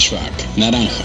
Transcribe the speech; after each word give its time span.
Flashback 0.00 0.56
Naranja. 0.56 1.04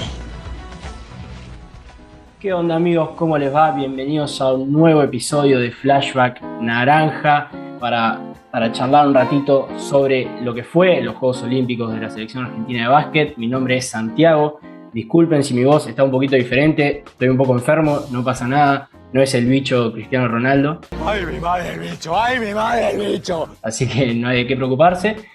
¿Qué 2.39 2.53
onda 2.53 2.77
amigos? 2.77 3.09
¿Cómo 3.17 3.37
les 3.37 3.53
va? 3.53 3.71
Bienvenidos 3.71 4.39
a 4.39 4.53
un 4.53 4.71
nuevo 4.71 5.03
episodio 5.03 5.59
de 5.59 5.69
Flashback 5.69 6.41
Naranja 6.61 7.49
para, 7.81 8.21
para 8.53 8.71
charlar 8.71 9.05
un 9.05 9.13
ratito 9.13 9.67
sobre 9.77 10.41
lo 10.41 10.53
que 10.53 10.63
fue 10.63 11.01
los 11.01 11.15
Juegos 11.15 11.43
Olímpicos 11.43 11.93
de 11.93 11.99
la 11.99 12.09
Selección 12.09 12.45
Argentina 12.45 12.83
de 12.83 12.87
Básquet. 12.87 13.35
Mi 13.35 13.47
nombre 13.47 13.75
es 13.75 13.89
Santiago. 13.89 14.61
Disculpen 14.93 15.43
si 15.43 15.53
mi 15.53 15.65
voz 15.65 15.87
está 15.87 16.05
un 16.05 16.11
poquito 16.11 16.37
diferente, 16.37 17.03
estoy 17.05 17.27
un 17.27 17.35
poco 17.35 17.51
enfermo, 17.51 17.99
no 18.11 18.23
pasa 18.23 18.47
nada, 18.47 18.87
no 19.11 19.21
es 19.21 19.33
el 19.35 19.45
bicho 19.45 19.91
Cristiano 19.91 20.29
Ronaldo. 20.29 20.79
¡Ay, 21.05 21.25
mi 21.25 21.37
madre 21.37 21.73
el 21.73 21.79
bicho! 21.81 22.17
¡Ay, 22.17 22.39
mi 22.39 22.53
madre 22.53 22.91
el 22.91 23.11
bicho! 23.11 23.49
Así 23.61 23.89
que 23.89 24.13
no 24.13 24.29
hay 24.29 24.43
de 24.43 24.47
qué 24.47 24.55
preocuparse. 24.55 25.34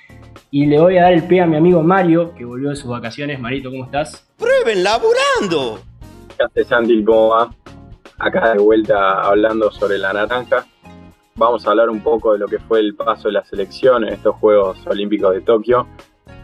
Y 0.52 0.66
le 0.66 0.80
voy 0.80 0.98
a 0.98 1.02
dar 1.02 1.12
el 1.12 1.22
pie 1.22 1.42
a 1.42 1.46
mi 1.46 1.56
amigo 1.56 1.80
Mario, 1.80 2.34
que 2.34 2.44
volvió 2.44 2.70
de 2.70 2.76
sus 2.76 2.90
vacaciones. 2.90 3.38
Marito, 3.38 3.70
¿cómo 3.70 3.84
estás? 3.84 4.28
¡Prueben 4.36 4.82
laburando! 4.82 5.78
¿Qué 6.36 6.42
hace 6.42 6.64
Santi? 6.64 7.04
¿Cómo 7.04 7.28
va? 7.28 7.54
Acá 8.18 8.54
de 8.54 8.58
vuelta 8.58 9.22
hablando 9.22 9.70
sobre 9.70 9.98
la 9.98 10.12
naranja. 10.12 10.66
Vamos 11.36 11.64
a 11.64 11.70
hablar 11.70 11.88
un 11.88 12.00
poco 12.00 12.32
de 12.32 12.40
lo 12.40 12.48
que 12.48 12.58
fue 12.58 12.80
el 12.80 12.96
paso 12.96 13.28
de 13.28 13.34
la 13.34 13.44
selección 13.44 14.02
en 14.02 14.14
estos 14.14 14.34
Juegos 14.36 14.84
Olímpicos 14.88 15.34
de 15.34 15.40
Tokio, 15.40 15.86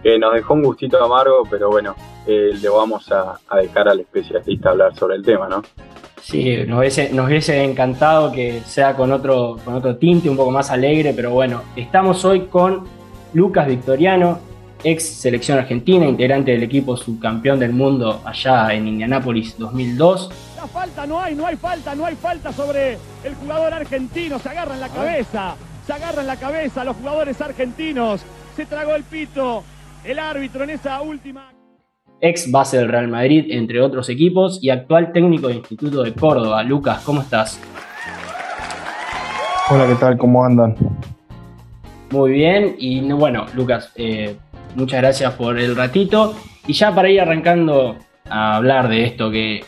que 0.05 0.17
nos 0.21 0.35
dejó 0.35 0.55
un 0.55 0.63
gustito 0.63 1.03
amargo, 1.03 1.43
pero 1.51 1.69
bueno, 1.69 1.97
eh, 2.29 2.53
le 2.63 2.69
vamos 2.69 3.11
a, 3.11 3.41
a 3.49 3.57
dejar 3.57 3.89
al 3.89 3.99
especialista 3.99 4.71
hablar 4.71 4.95
sobre 4.95 5.17
el 5.17 5.25
tema, 5.25 5.49
¿no? 5.49 5.63
Sí, 6.23 6.65
nos 6.65 6.79
hubiese, 6.79 7.13
nos 7.13 7.27
hubiese 7.27 7.63
encantado 7.65 8.31
que 8.31 8.61
sea 8.61 8.95
con 8.95 9.11
otro, 9.11 9.57
con 9.65 9.75
otro 9.75 9.97
tinte, 9.97 10.31
un 10.31 10.37
poco 10.37 10.53
más 10.53 10.71
alegre, 10.71 11.13
pero 11.15 11.33
bueno, 11.33 11.63
estamos 11.75 12.25
hoy 12.25 12.43
con 12.47 12.85
Lucas 13.37 13.67
Victoriano, 13.67 14.39
ex 14.83 15.05
selección 15.05 15.59
argentina, 15.59 16.07
integrante 16.07 16.53
del 16.53 16.63
equipo 16.63 16.97
subcampeón 16.97 17.59
del 17.59 17.75
mundo 17.75 18.23
allá 18.25 18.73
en 18.73 18.89
Indianápolis 18.89 19.59
2002. 19.59 20.31
La 20.57 20.67
falta 20.67 21.07
no 21.07 21.21
hay, 21.21 21.35
no 21.35 21.47
hay 21.47 21.57
falta, 21.57 21.95
no 21.95 22.07
hay 22.07 22.15
falta 22.15 22.51
sobre 22.51 22.97
el 23.25 23.35
jugador 23.35 23.75
argentino, 23.75 24.39
se 24.39 24.49
agarra 24.49 24.73
en 24.73 24.81
la 24.81 24.89
cabeza, 24.89 25.55
se 25.87 25.93
agarra 25.93 26.23
en 26.23 26.29
la 26.29 26.37
cabeza 26.37 26.83
los 26.83 26.97
jugadores 26.97 27.39
argentinos, 27.43 28.23
se 28.57 28.65
tragó 28.65 28.95
el 28.95 29.05
pito 29.05 29.63
el 30.03 30.19
árbitro 30.19 30.65
en 30.65 30.71
esa 30.71 31.03
última 31.03 31.51
ex 32.23 32.51
base 32.51 32.79
del 32.79 32.89
Real 32.89 33.09
Madrid, 33.09 33.49
entre 33.51 33.83
otros 33.83 34.09
equipos, 34.09 34.59
y 34.63 34.71
actual 34.71 35.13
técnico 35.13 35.49
del 35.49 35.59
Instituto 35.59 36.03
de 36.03 36.15
Córdoba. 36.15 36.63
Lucas, 36.63 37.03
¿cómo 37.05 37.21
estás? 37.21 37.61
Hola, 39.69 39.87
¿qué 39.87 39.95
tal? 39.97 40.17
¿Cómo 40.17 40.43
andan? 40.43 40.75
Muy 42.11 42.33
bien, 42.33 42.77
y 42.79 43.01
bueno, 43.13 43.47
Lucas, 43.55 43.91
eh, 43.97 44.37
muchas 44.75 45.01
gracias 45.01 45.33
por 45.35 45.59
el 45.59 45.75
ratito. 45.75 46.35
Y 46.67 46.73
ya 46.73 46.95
para 46.95 47.11
ir 47.11 47.21
arrancando 47.21 47.97
a 48.29 48.57
hablar 48.57 48.89
de 48.89 49.05
esto 49.05 49.31
que 49.31 49.65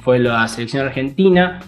fue 0.00 0.18
la 0.18 0.46
selección 0.48 0.86
argentina, 0.86 1.60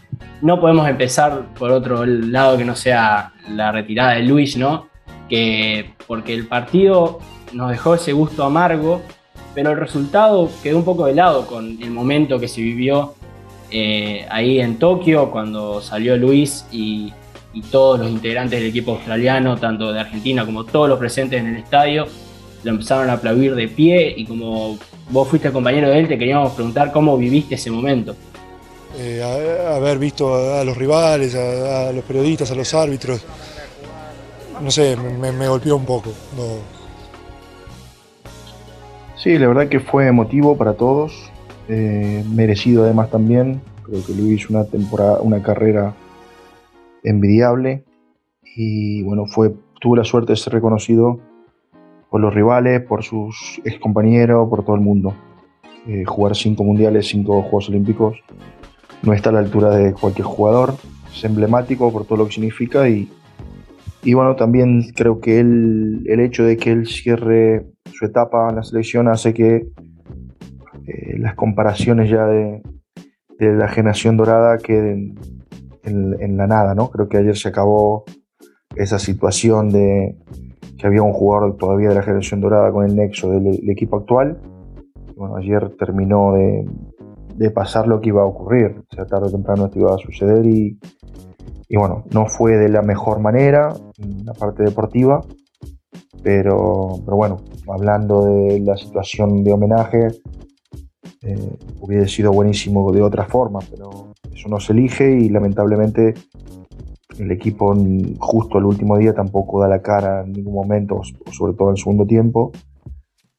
no 0.42 0.60
podemos 0.60 0.88
empezar 0.88 1.46
por 1.58 1.70
otro 1.70 2.04
lado 2.06 2.56
que 2.56 2.64
no 2.64 2.74
sea 2.74 3.32
la 3.50 3.72
retirada 3.72 4.12
de 4.12 4.22
Luis, 4.22 4.56
¿no? 4.56 4.88
Que 5.28 5.92
porque 6.06 6.34
el 6.34 6.46
partido 6.46 7.18
nos 7.52 7.70
dejó 7.70 7.94
ese 7.94 8.12
gusto 8.12 8.44
amargo, 8.44 9.02
pero 9.54 9.72
el 9.72 9.78
resultado 9.78 10.50
quedó 10.62 10.78
un 10.78 10.84
poco 10.84 11.06
de 11.06 11.14
lado 11.14 11.46
con 11.46 11.82
el 11.82 11.90
momento 11.90 12.38
que 12.38 12.48
se 12.48 12.60
vivió 12.60 13.14
eh, 13.70 14.26
ahí 14.30 14.60
en 14.60 14.78
Tokio, 14.78 15.30
cuando 15.30 15.80
salió 15.80 16.16
Luis 16.16 16.66
y, 16.72 17.12
y 17.52 17.62
todos 17.62 17.98
los 18.00 18.10
integrantes 18.10 18.58
del 18.60 18.68
equipo 18.68 18.92
australiano, 18.92 19.56
tanto 19.58 19.92
de 19.92 20.00
Argentina 20.00 20.44
como 20.46 20.64
todos 20.64 20.88
los 20.88 20.98
presentes 20.98 21.40
en 21.40 21.48
el 21.48 21.56
estadio, 21.56 22.06
lo 22.62 22.70
empezaron 22.70 23.08
a 23.10 23.14
aplaudir 23.14 23.54
de 23.54 23.68
pie 23.68 24.14
y 24.16 24.24
como 24.26 24.78
vos 25.10 25.28
fuiste 25.28 25.50
compañero 25.50 25.88
de 25.90 25.98
él, 25.98 26.08
te 26.08 26.18
queríamos 26.18 26.52
preguntar 26.52 26.92
cómo 26.92 27.16
viviste 27.16 27.54
ese 27.56 27.70
momento. 27.70 28.14
Eh, 28.98 29.22
a- 29.22 29.76
haber 29.76 29.98
visto 29.98 30.34
a, 30.34 30.60
a 30.60 30.64
los 30.64 30.76
rivales, 30.76 31.34
a, 31.34 31.88
a 31.88 31.92
los 31.92 32.04
periodistas, 32.04 32.50
a 32.50 32.54
los 32.54 32.72
árbitros, 32.74 33.24
no 34.60 34.70
sé, 34.70 34.96
me, 34.96 35.10
me- 35.16 35.32
me 35.32 35.48
golpeó 35.48 35.76
un 35.76 35.84
poco. 35.86 36.10
No, 36.36 36.80
Sí, 39.16 39.38
la 39.38 39.48
verdad 39.48 39.68
que 39.68 39.80
fue 39.80 40.06
emotivo 40.06 40.56
para 40.56 40.72
todos, 40.74 41.12
eh, 41.68 42.24
merecido 42.30 42.84
además 42.84 43.10
también. 43.10 43.60
Creo 43.84 44.04
que 44.06 44.12
Luis 44.14 44.40
hizo 44.40 44.52
una 44.54 44.64
temporada, 44.64 45.20
una 45.20 45.42
carrera 45.42 45.92
envidiable 47.04 47.84
y 48.56 49.02
bueno, 49.02 49.26
fue, 49.26 49.54
tuvo 49.80 49.96
la 49.96 50.04
suerte 50.04 50.32
de 50.32 50.36
ser 50.36 50.52
reconocido 50.52 51.20
por 52.10 52.20
los 52.20 52.34
rivales, 52.34 52.80
por 52.82 53.04
sus 53.04 53.60
ex 53.64 53.78
compañeros, 53.78 54.48
por 54.48 54.64
todo 54.64 54.74
el 54.74 54.82
mundo. 54.82 55.14
Eh, 55.86 56.04
jugar 56.04 56.36
cinco 56.36 56.64
mundiales, 56.64 57.08
cinco 57.08 57.42
Juegos 57.42 57.68
Olímpicos, 57.68 58.18
no 59.02 59.12
está 59.12 59.30
a 59.30 59.32
la 59.32 59.38
altura 59.38 59.70
de 59.70 59.94
cualquier 59.94 60.26
jugador, 60.26 60.74
es 61.10 61.24
emblemático 61.24 61.90
por 61.90 62.04
todo 62.04 62.18
lo 62.18 62.26
que 62.26 62.32
significa 62.32 62.88
y, 62.88 63.08
y 64.02 64.14
bueno, 64.14 64.36
también 64.36 64.90
creo 64.94 65.20
que 65.20 65.40
el 65.40 66.20
hecho 66.20 66.44
de 66.44 66.56
que 66.56 66.72
él 66.72 66.86
cierre 66.86 67.66
su 67.92 68.04
etapa 68.04 68.48
en 68.50 68.56
la 68.56 68.62
selección 68.62 69.08
hace 69.08 69.32
que 69.32 69.66
eh, 70.86 71.18
las 71.18 71.34
comparaciones 71.34 72.10
ya 72.10 72.26
de, 72.26 72.62
de 73.38 73.52
la 73.54 73.68
generación 73.68 74.16
dorada 74.16 74.58
queden 74.58 75.14
en, 75.84 76.16
en 76.20 76.36
la 76.36 76.46
nada, 76.46 76.74
¿no? 76.74 76.90
Creo 76.90 77.08
que 77.08 77.18
ayer 77.18 77.36
se 77.36 77.48
acabó 77.48 78.04
esa 78.76 78.98
situación 78.98 79.70
de 79.70 80.16
que 80.78 80.86
había 80.86 81.02
un 81.02 81.12
jugador 81.12 81.56
todavía 81.56 81.90
de 81.90 81.96
la 81.96 82.02
generación 82.02 82.40
dorada 82.40 82.72
con 82.72 82.86
el 82.86 82.96
nexo 82.96 83.30
del, 83.30 83.68
equipo 83.68 83.98
actual. 83.98 84.40
Bueno, 85.16 85.36
ayer 85.36 85.76
terminó 85.78 86.32
de, 86.32 86.66
de 87.36 87.50
pasar 87.50 87.86
lo 87.86 88.00
que 88.00 88.08
iba 88.08 88.22
a 88.22 88.26
ocurrir, 88.26 88.82
o 88.90 88.94
sea, 88.94 89.04
tarde 89.04 89.26
o 89.26 89.30
temprano 89.30 89.66
esto 89.66 89.78
iba 89.78 89.94
a 89.94 89.98
suceder 89.98 90.46
y, 90.46 90.78
y 91.68 91.76
bueno, 91.76 92.04
no 92.12 92.26
fue 92.26 92.56
de 92.56 92.70
la 92.70 92.80
mejor 92.80 93.20
manera 93.20 93.74
en 93.98 94.24
la 94.24 94.32
parte 94.32 94.62
deportiva, 94.62 95.20
pero, 96.22 96.94
pero 97.04 97.16
bueno, 97.16 97.36
hablando 97.68 98.24
de 98.24 98.60
la 98.60 98.76
situación 98.76 99.44
de 99.44 99.52
homenaje, 99.52 100.08
eh, 101.22 102.06
sido 102.06 102.32
buenísimo 102.32 102.90
de 102.92 103.02
otra 103.02 103.26
forma, 103.26 103.60
pero 103.70 104.09
eso 104.34 104.48
no 104.48 104.60
se 104.60 104.72
elige 104.72 105.20
y 105.20 105.28
lamentablemente 105.28 106.14
el 107.18 107.30
equipo 107.30 107.74
justo 108.18 108.58
el 108.58 108.64
último 108.64 108.96
día 108.96 109.14
tampoco 109.14 109.60
da 109.60 109.68
la 109.68 109.82
cara 109.82 110.22
en 110.22 110.32
ningún 110.32 110.54
momento, 110.54 111.00
sobre 111.32 111.54
todo 111.54 111.68
en 111.68 111.74
el 111.76 111.78
segundo 111.78 112.06
tiempo, 112.06 112.52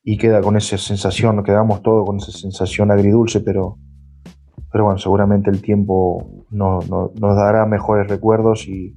y 0.03 0.17
queda 0.17 0.41
con 0.41 0.57
esa 0.57 0.77
sensación, 0.77 1.43
quedamos 1.43 1.81
todos 1.81 2.05
con 2.05 2.17
esa 2.17 2.31
sensación 2.31 2.91
agridulce, 2.91 3.39
pero, 3.39 3.77
pero 4.71 4.85
bueno, 4.85 4.99
seguramente 4.99 5.49
el 5.49 5.61
tiempo 5.61 6.45
no- 6.49 6.79
no- 6.89 7.11
nos 7.19 7.35
dará 7.35 7.65
mejores 7.65 8.07
recuerdos 8.07 8.67
y, 8.67 8.95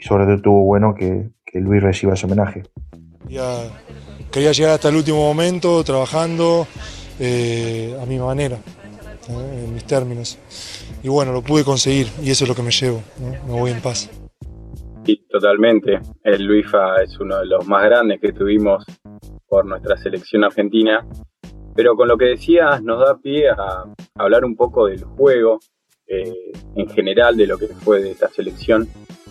sobre 0.00 0.24
todo 0.24 0.34
estuvo 0.34 0.64
bueno 0.64 0.94
que, 0.94 1.30
Luis 1.54 1.82
reciba 1.82 2.14
ese 2.14 2.26
homenaje. 2.26 2.62
quería, 4.30 4.52
llegar 4.52 4.74
hasta 4.74 4.90
el 4.90 4.96
último 4.96 5.18
momento 5.18 5.82
trabajando 5.82 6.68
eh, 7.18 7.98
a 8.00 8.06
mi 8.06 8.18
manera, 8.18 8.58
en 9.28 9.74
mis 9.74 9.84
términos. 9.84 10.38
Y 11.02 11.08
bueno, 11.08 11.32
lo 11.32 11.42
pude 11.42 11.64
conseguir 11.64 12.08
y 12.22 12.30
eso 12.30 12.44
es 12.44 12.48
lo 12.48 12.54
que 12.54 12.62
me 12.62 12.70
llevo, 12.70 13.02
me 13.46 13.52
voy 13.52 13.70
en 13.70 13.80
paz. 13.80 14.10
Sí, 15.04 15.24
totalmente. 15.30 16.00
El 16.22 16.44
Luifa 16.44 17.02
es 17.02 17.18
uno 17.18 17.38
de 17.38 17.46
los 17.46 17.66
más 17.66 17.84
grandes 17.84 18.20
que 18.20 18.32
tuvimos 18.32 18.84
por 19.48 19.64
nuestra 19.64 19.96
selección 19.96 20.44
argentina. 20.44 21.06
Pero 21.74 21.96
con 21.96 22.08
lo 22.08 22.18
que 22.18 22.26
decías 22.26 22.82
nos 22.82 23.00
da 23.00 23.16
pie 23.16 23.48
a 23.48 23.84
hablar 24.16 24.44
un 24.44 24.56
poco 24.56 24.86
del 24.86 25.04
juego, 25.04 25.60
eh, 26.06 26.52
en 26.74 26.88
general 26.90 27.36
de 27.36 27.46
lo 27.46 27.56
que 27.56 27.68
fue 27.68 28.02
de 28.02 28.10
esta 28.10 28.28
selección, 28.28 28.88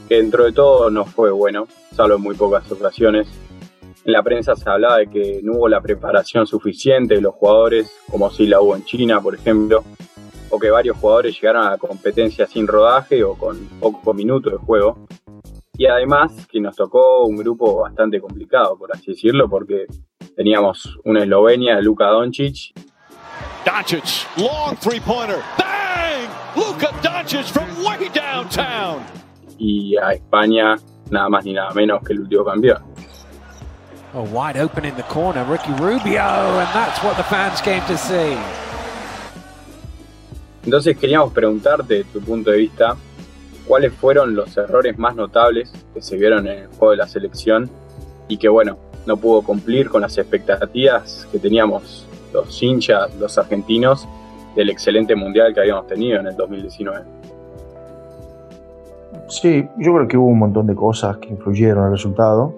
que 0.07 0.15
dentro 0.15 0.45
de 0.45 0.53
todo 0.53 0.89
no 0.89 1.05
fue 1.05 1.29
bueno, 1.31 1.67
salvo 1.91 2.15
en 2.15 2.21
muy 2.21 2.35
pocas 2.35 2.71
ocasiones. 2.71 3.27
En 4.05 4.13
la 4.13 4.23
prensa 4.23 4.55
se 4.55 4.69
hablaba 4.69 4.97
de 4.97 5.07
que 5.07 5.41
no 5.43 5.53
hubo 5.53 5.67
la 5.67 5.81
preparación 5.81 6.47
suficiente 6.47 7.15
de 7.15 7.21
los 7.21 7.35
jugadores, 7.35 7.91
como 8.09 8.31
si 8.31 8.47
la 8.47 8.61
hubo 8.61 8.75
en 8.75 8.85
China, 8.85 9.21
por 9.21 9.35
ejemplo, 9.35 9.83
o 10.49 10.59
que 10.59 10.69
varios 10.69 10.97
jugadores 10.97 11.35
llegaron 11.35 11.65
a 11.65 11.71
la 11.71 11.77
competencia 11.77 12.47
sin 12.47 12.67
rodaje 12.67 13.23
o 13.23 13.35
con 13.35 13.57
pocos 13.79 14.15
minutos 14.15 14.53
de 14.53 14.59
juego. 14.59 15.07
Y 15.77 15.85
además 15.85 16.47
que 16.51 16.59
nos 16.59 16.75
tocó 16.75 17.25
un 17.25 17.37
grupo 17.37 17.81
bastante 17.81 18.19
complicado, 18.19 18.77
por 18.77 18.91
así 18.91 19.11
decirlo, 19.11 19.47
porque 19.47 19.85
teníamos 20.35 20.97
una 21.03 21.21
Eslovenia 21.23 21.75
de 21.75 21.83
Luka 21.83 22.07
Doncic, 22.07 22.73
Doncic, 23.65 24.27
long 24.37 24.75
three-pointer. 24.77 25.39
Bang! 25.57 26.29
Luka 26.55 26.87
Doncic 27.03 27.45
from 27.45 27.67
way 27.83 28.09
downtown. 28.09 29.01
y 29.59 29.95
a 29.97 30.11
España 30.11 30.75
nada 31.09 31.29
más 31.29 31.45
ni 31.45 31.53
nada 31.53 31.71
menos 31.73 32.01
que 32.03 32.13
el 32.13 32.21
último 32.21 32.43
campeón. 32.45 32.83
Oh, 34.13 34.23
wide 34.23 34.57
open 34.57 34.85
in 34.85 34.95
the 34.95 35.03
corner, 35.03 35.43
Ricky 35.43 35.71
Rubio, 35.73 36.21
and 36.21 36.67
that's 36.73 37.03
what 37.03 37.17
the 37.17 37.23
fans 37.23 37.61
came 37.61 37.81
to 37.87 37.97
see. 37.97 38.37
Entonces 40.63 40.97
queríamos 40.97 41.33
preguntarte, 41.33 41.95
de 41.95 42.03
tu 42.05 42.19
punto 42.19 42.51
de 42.51 42.57
vista, 42.57 42.95
cuáles 43.67 43.93
fueron 43.93 44.35
los 44.35 44.55
errores 44.57 44.97
más 44.97 45.15
notables 45.15 45.71
que 45.93 46.01
se 46.01 46.17
vieron 46.17 46.47
en 46.47 46.59
el 46.59 46.67
juego 46.67 46.91
de 46.91 46.97
la 46.97 47.07
selección 47.07 47.69
y 48.27 48.37
que, 48.37 48.49
bueno, 48.49 48.77
no 49.05 49.17
pudo 49.17 49.41
cumplir 49.41 49.89
con 49.89 50.01
las 50.01 50.17
expectativas 50.17 51.27
que 51.31 51.39
teníamos 51.39 52.07
los 52.33 52.61
hinchas, 52.61 53.15
los 53.15 53.37
argentinos, 53.37 54.07
del 54.55 54.69
excelente 54.69 55.15
mundial 55.15 55.53
que 55.53 55.61
habíamos 55.61 55.87
tenido 55.87 56.19
en 56.19 56.27
el 56.27 56.35
2019. 56.35 57.05
Sí, 59.27 59.67
yo 59.77 59.93
creo 59.93 60.07
que 60.07 60.17
hubo 60.17 60.27
un 60.27 60.39
montón 60.39 60.67
de 60.67 60.75
cosas 60.75 61.17
que 61.17 61.29
influyeron 61.29 61.85
el 61.85 61.91
resultado. 61.91 62.55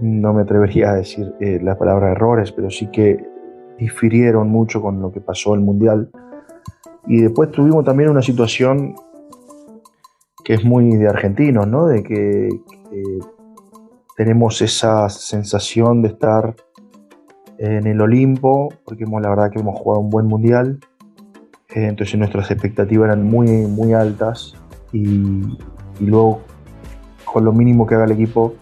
No 0.00 0.32
me 0.32 0.42
atrevería 0.42 0.90
a 0.90 0.94
decir 0.94 1.34
eh, 1.40 1.60
la 1.62 1.76
palabra 1.76 2.12
errores, 2.12 2.52
pero 2.52 2.70
sí 2.70 2.86
que 2.86 3.18
difirieron 3.78 4.48
mucho 4.48 4.80
con 4.80 5.00
lo 5.02 5.12
que 5.12 5.20
pasó 5.20 5.54
el 5.54 5.60
Mundial. 5.60 6.10
Y 7.06 7.22
después 7.22 7.50
tuvimos 7.50 7.84
también 7.84 8.10
una 8.10 8.22
situación 8.22 8.94
que 10.44 10.54
es 10.54 10.64
muy 10.64 10.96
de 10.96 11.08
argentinos, 11.08 11.66
¿no? 11.66 11.86
De 11.86 12.02
que, 12.02 12.48
tenemos 14.16 14.60
esa 14.60 15.08
sensación 15.08 16.02
de 16.02 16.08
estar 16.08 16.54
en 17.56 17.86
el 17.86 18.00
Olimpo, 18.02 18.68
porque 18.84 19.04
hemos, 19.04 19.22
la 19.22 19.30
verdad 19.30 19.50
que 19.50 19.60
hemos 19.60 19.78
jugado 19.78 20.02
un 20.02 20.10
buen 20.10 20.26
mundial, 20.26 20.78
eh, 21.70 21.86
entonces 21.86 22.18
nuestras 22.18 22.50
expectativas 22.50 23.06
eran 23.06 23.24
muy, 23.24 23.48
muy 23.66 23.94
altas 23.94 24.54
y, 24.92 25.56
luego 26.00 26.40
con 27.24 27.46
lo 27.46 27.52
mínimo 27.52 27.86
que 27.86 27.94
haga 27.94 28.04
el 28.04 28.12
equipo, 28.12 28.54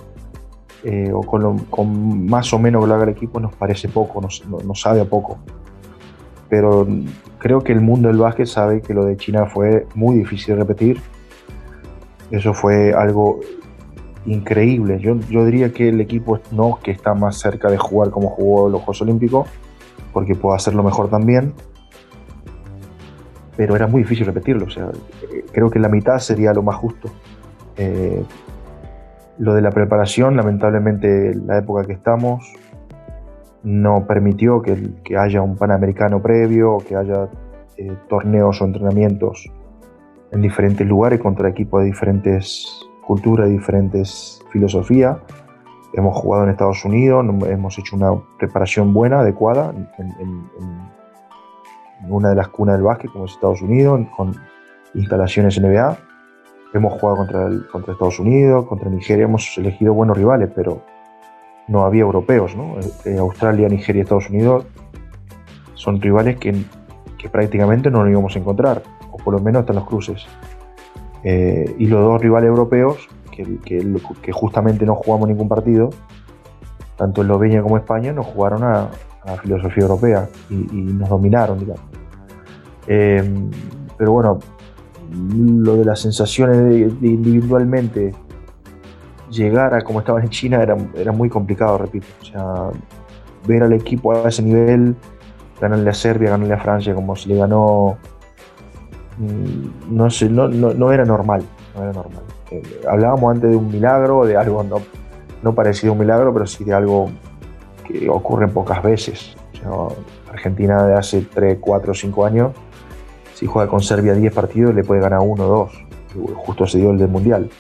eh, 0.85 1.11
o 1.13 1.23
con, 1.23 1.59
con, 1.65 2.27
más 2.27 2.53
o 2.53 2.59
menos 2.61 2.83
que 2.83 2.89
lo 2.89 2.95
haga 2.95 3.05
el 3.05 3.11
equipo, 3.11 3.41
nos 3.41 3.57
parece 3.57 3.89
poco, 3.89 4.21
nos, 4.21 4.47
nos 4.47 4.81
sabe 4.81 5.01
a 5.01 5.07
poco. 5.07 5.39
Pero 6.49 6.87
creo 7.39 7.61
que 7.61 7.73
el 7.73 7.81
mundo 7.81 8.09
del 8.09 8.19
básquet 8.19 8.47
sabe 8.47 8.81
que 8.81 8.95
lo 8.95 9.05
de 9.05 9.17
China 9.17 9.47
fue 9.47 9.87
muy 9.95 10.17
difícil 10.17 10.55
de 10.55 10.61
repetir. 10.61 11.01
Eso 12.31 12.55
fue 12.55 12.93
algo 12.93 13.41
increíble. 14.27 14.99
Yo, 15.01 15.19
yo 15.31 15.45
diría 15.45 15.73
que 15.73 15.89
el 15.89 16.01
equipo 16.01 16.41
no 16.53 16.79
que 16.83 16.91
está 16.91 17.15
más 17.15 17.39
cerca 17.39 17.71
de 17.71 17.79
jugar 17.79 18.11
como 18.11 18.29
jugó 18.31 18.69
los 18.69 18.81
Juegos 18.81 19.03
Olímpicos, 19.03 19.49
porque 20.13 20.35
puede 20.35 20.57
hacerlo 20.57 20.83
mejor 20.83 21.09
también, 21.09 21.53
pero 23.57 23.75
era 23.75 23.87
muy 23.87 24.03
difícil 24.03 24.27
repetirlo. 24.27 24.67
O 24.67 24.71
sea, 24.71 24.91
creo 25.53 25.71
que 25.71 25.79
la 25.79 25.89
mitad 25.89 26.19
sería 26.19 26.53
lo 26.53 26.63
más 26.63 26.77
justo. 26.77 27.11
Eh, 27.77 28.23
lo 29.39 29.55
de 29.55 29.63
la 29.63 29.71
preparación, 29.71 30.37
lamentablemente, 30.37 31.35
la 31.35 31.59
época 31.59 31.85
que 31.85 31.93
estamos 31.93 32.45
no 33.63 34.07
permitió 34.07 34.63
que, 34.63 35.17
haya 35.19 35.43
un 35.43 35.57
panamericano 35.57 36.23
previo 36.23 36.79
que 36.87 36.97
haya 36.97 37.29
eh, 37.77 37.97
torneos 38.09 38.61
o 38.63 38.65
entrenamientos 38.65 39.51
en 40.31 40.43
diferentes 40.43 40.87
lugares 40.87 41.21
contra 41.21 41.49
equipos 41.49 41.81
de 41.81 41.87
diferentes 41.87 42.87
culturas, 43.07 43.49
diferentes 43.49 44.41
filosofías. 44.51 45.17
Hemos 45.95 46.17
jugado 46.17 46.45
en 46.45 46.51
Estados 46.51 46.85
Unidos, 46.85 47.25
hemos 47.49 47.79
hecho 47.79 47.97
una 47.97 48.11
preparación 48.39 48.93
buena, 48.93 49.21
adecuada, 49.21 49.73
en, 49.99 50.49
una 52.09 52.29
de 52.29 52.37
las 52.37 52.49
cunas 52.49 52.77
del 52.77 52.85
básquet, 52.85 53.11
como 53.11 53.25
es 53.25 53.33
Estados 53.33 53.63
Unidos, 53.63 54.07
con 54.17 54.35
instalaciones 54.95 55.61
NBA. 55.61 55.97
Hemos 56.75 57.01
jugado 57.01 57.17
contra, 57.17 57.49
contra 57.73 57.93
Estados 57.95 58.21
Unidos, 58.21 58.67
contra 58.67 58.91
Nigeria, 58.91 59.25
hemos 59.25 59.57
elegido 59.59 59.95
buenos 59.95 60.17
rivales, 60.17 60.51
pero 60.55 60.83
no 61.69 61.85
había 61.85 62.03
europeos. 62.03 62.57
¿no? 62.57 62.77
Eh, 63.05 63.19
Australia, 63.19 63.69
Nigeria 63.69 64.03
Estados 64.03 64.29
Unidos 64.31 64.65
son 65.75 66.01
rivales 66.01 66.37
que, 66.39 66.55
que 67.19 67.29
prácticamente 67.29 67.91
no 67.91 68.01
nos 68.01 68.11
íbamos 68.11 68.35
a 68.35 68.39
encontrar, 68.39 68.83
o 69.13 69.17
por 69.19 69.35
lo 69.35 69.41
menos 69.41 69.61
hasta 69.61 69.73
los 69.73 69.85
cruces. 69.85 70.27
Eh, 71.23 71.75
y 71.79 71.87
los 71.87 72.01
dos 72.01 72.21
rivales 72.21 72.49
europeos, 72.49 73.09
que, 73.31 73.59
que, 74.23 74.33
justamente 74.33 74.85
no 74.85 74.97
jugamos 74.97 75.29
ningún 75.29 75.49
partido, 75.49 75.91
tanto 76.97 77.23
Eslovenia 77.23 77.63
como 77.63 77.77
España, 77.77 78.13
nos 78.13 78.27
jugaron 78.27 78.65
a, 78.65 78.89
la 79.25 79.37
filosofía 79.37 79.83
europea 79.83 80.29
y, 80.49 80.55
nos 80.55 81.09
dominaron, 81.09 81.59
digamos. 81.59 81.83
Eh, 82.87 83.23
pero 83.97 84.13
bueno, 84.13 84.39
lo 85.37 85.77
de 85.77 85.85
las 85.85 86.01
sensaciones 86.01 86.93
individualmente 87.03 88.15
llegar 89.31 89.75
a 89.75 89.83
como 89.83 90.01
estaban 90.01 90.23
en 90.23 90.31
China 90.31 90.63
era, 90.63 90.77
era 90.95 91.13
muy 91.13 91.29
complicado, 91.29 91.79
repito. 91.79 92.07
O 92.21 92.25
sea, 92.25 92.71
ver 93.47 93.63
al 93.63 93.73
equipo 93.73 94.13
a 94.13 94.29
ese 94.29 94.43
nivel, 94.43 94.97
ganarle 95.61 95.91
a 95.91 95.95
Serbia, 95.95 96.31
ganarle 96.31 96.55
a 96.55 96.59
Francia, 96.59 96.95
como 96.95 97.17
se 97.17 97.29
le 97.29 97.37
ganó 97.37 97.99
Mm, 99.19 99.97
no, 99.97 100.11
sé, 100.11 100.29
no, 100.29 100.49
no, 100.49 100.93
era 100.93 101.05
normal. 101.05 101.43
No 101.75 101.83
era 101.83 101.93
normal. 101.93 102.23
Eh, 102.51 102.63
hablábamos 102.89 103.35
antes 103.35 103.51
de 103.51 103.57
un 103.57 103.69
milagro, 103.69 104.25
de 104.25 104.37
algo 104.37 104.63
no, 104.63 104.77
no 105.43 105.55
parecido 105.55 105.93
a 105.93 105.95
un 105.95 105.99
milagro, 105.99 106.33
pero 106.33 106.47
sí 106.47 106.65
de 106.65 106.73
algo 106.73 107.11
que 107.87 108.09
ocurre 108.09 108.49
pocas 108.49 108.83
veces. 108.83 109.37
Argentina 110.31 110.85
de 110.85 110.95
hace 110.95 111.23
3, 111.23 111.59
4, 111.61 111.93
5 111.93 112.25
años, 112.25 112.53
si 113.35 113.47
juega 113.47 113.69
con 113.69 113.83
Serbia 113.83 114.15
10 114.15 114.33
partidos, 114.33 114.75
le 114.75 114.85
puede 114.85 115.01
ganar 115.01 115.21
1 115.21 115.45
o 115.45 115.71
2. 116.15 116.35
Justo 116.37 116.67
se 116.67 116.79
dio 116.79 116.91
el 116.91 116.99
del 116.99 117.09
Mundial. 117.09 117.51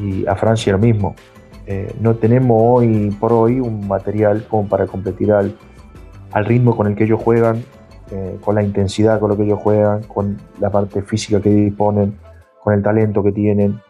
Y 0.00 0.26
a 0.26 0.34
Francia 0.36 0.72
lo 0.72 0.78
mismo. 0.78 1.14
Eh, 1.66 1.94
no 2.00 2.16
tenemos 2.16 2.56
hoy 2.58 3.10
por 3.20 3.32
hoy 3.32 3.60
un 3.60 3.86
material 3.86 4.46
como 4.48 4.68
para 4.68 4.86
competir 4.86 5.32
al, 5.32 5.54
al 6.32 6.44
ritmo 6.44 6.76
con 6.76 6.86
el 6.86 6.96
que 6.96 7.04
ellos 7.04 7.20
juegan 7.22 7.62
eh, 8.14 8.38
con 8.44 8.54
la 8.54 8.62
intensidad 8.62 9.18
con 9.18 9.30
lo 9.30 9.38
que 9.38 9.44
ellos 9.44 9.58
juegan, 9.58 10.02
con 10.02 10.36
la 10.60 10.68
parte 10.68 11.00
física 11.00 11.40
que 11.40 11.48
disponen, 11.48 12.18
con 12.62 12.74
el 12.74 12.82
talento 12.82 13.22
que 13.22 13.32
tienen. 13.32 13.80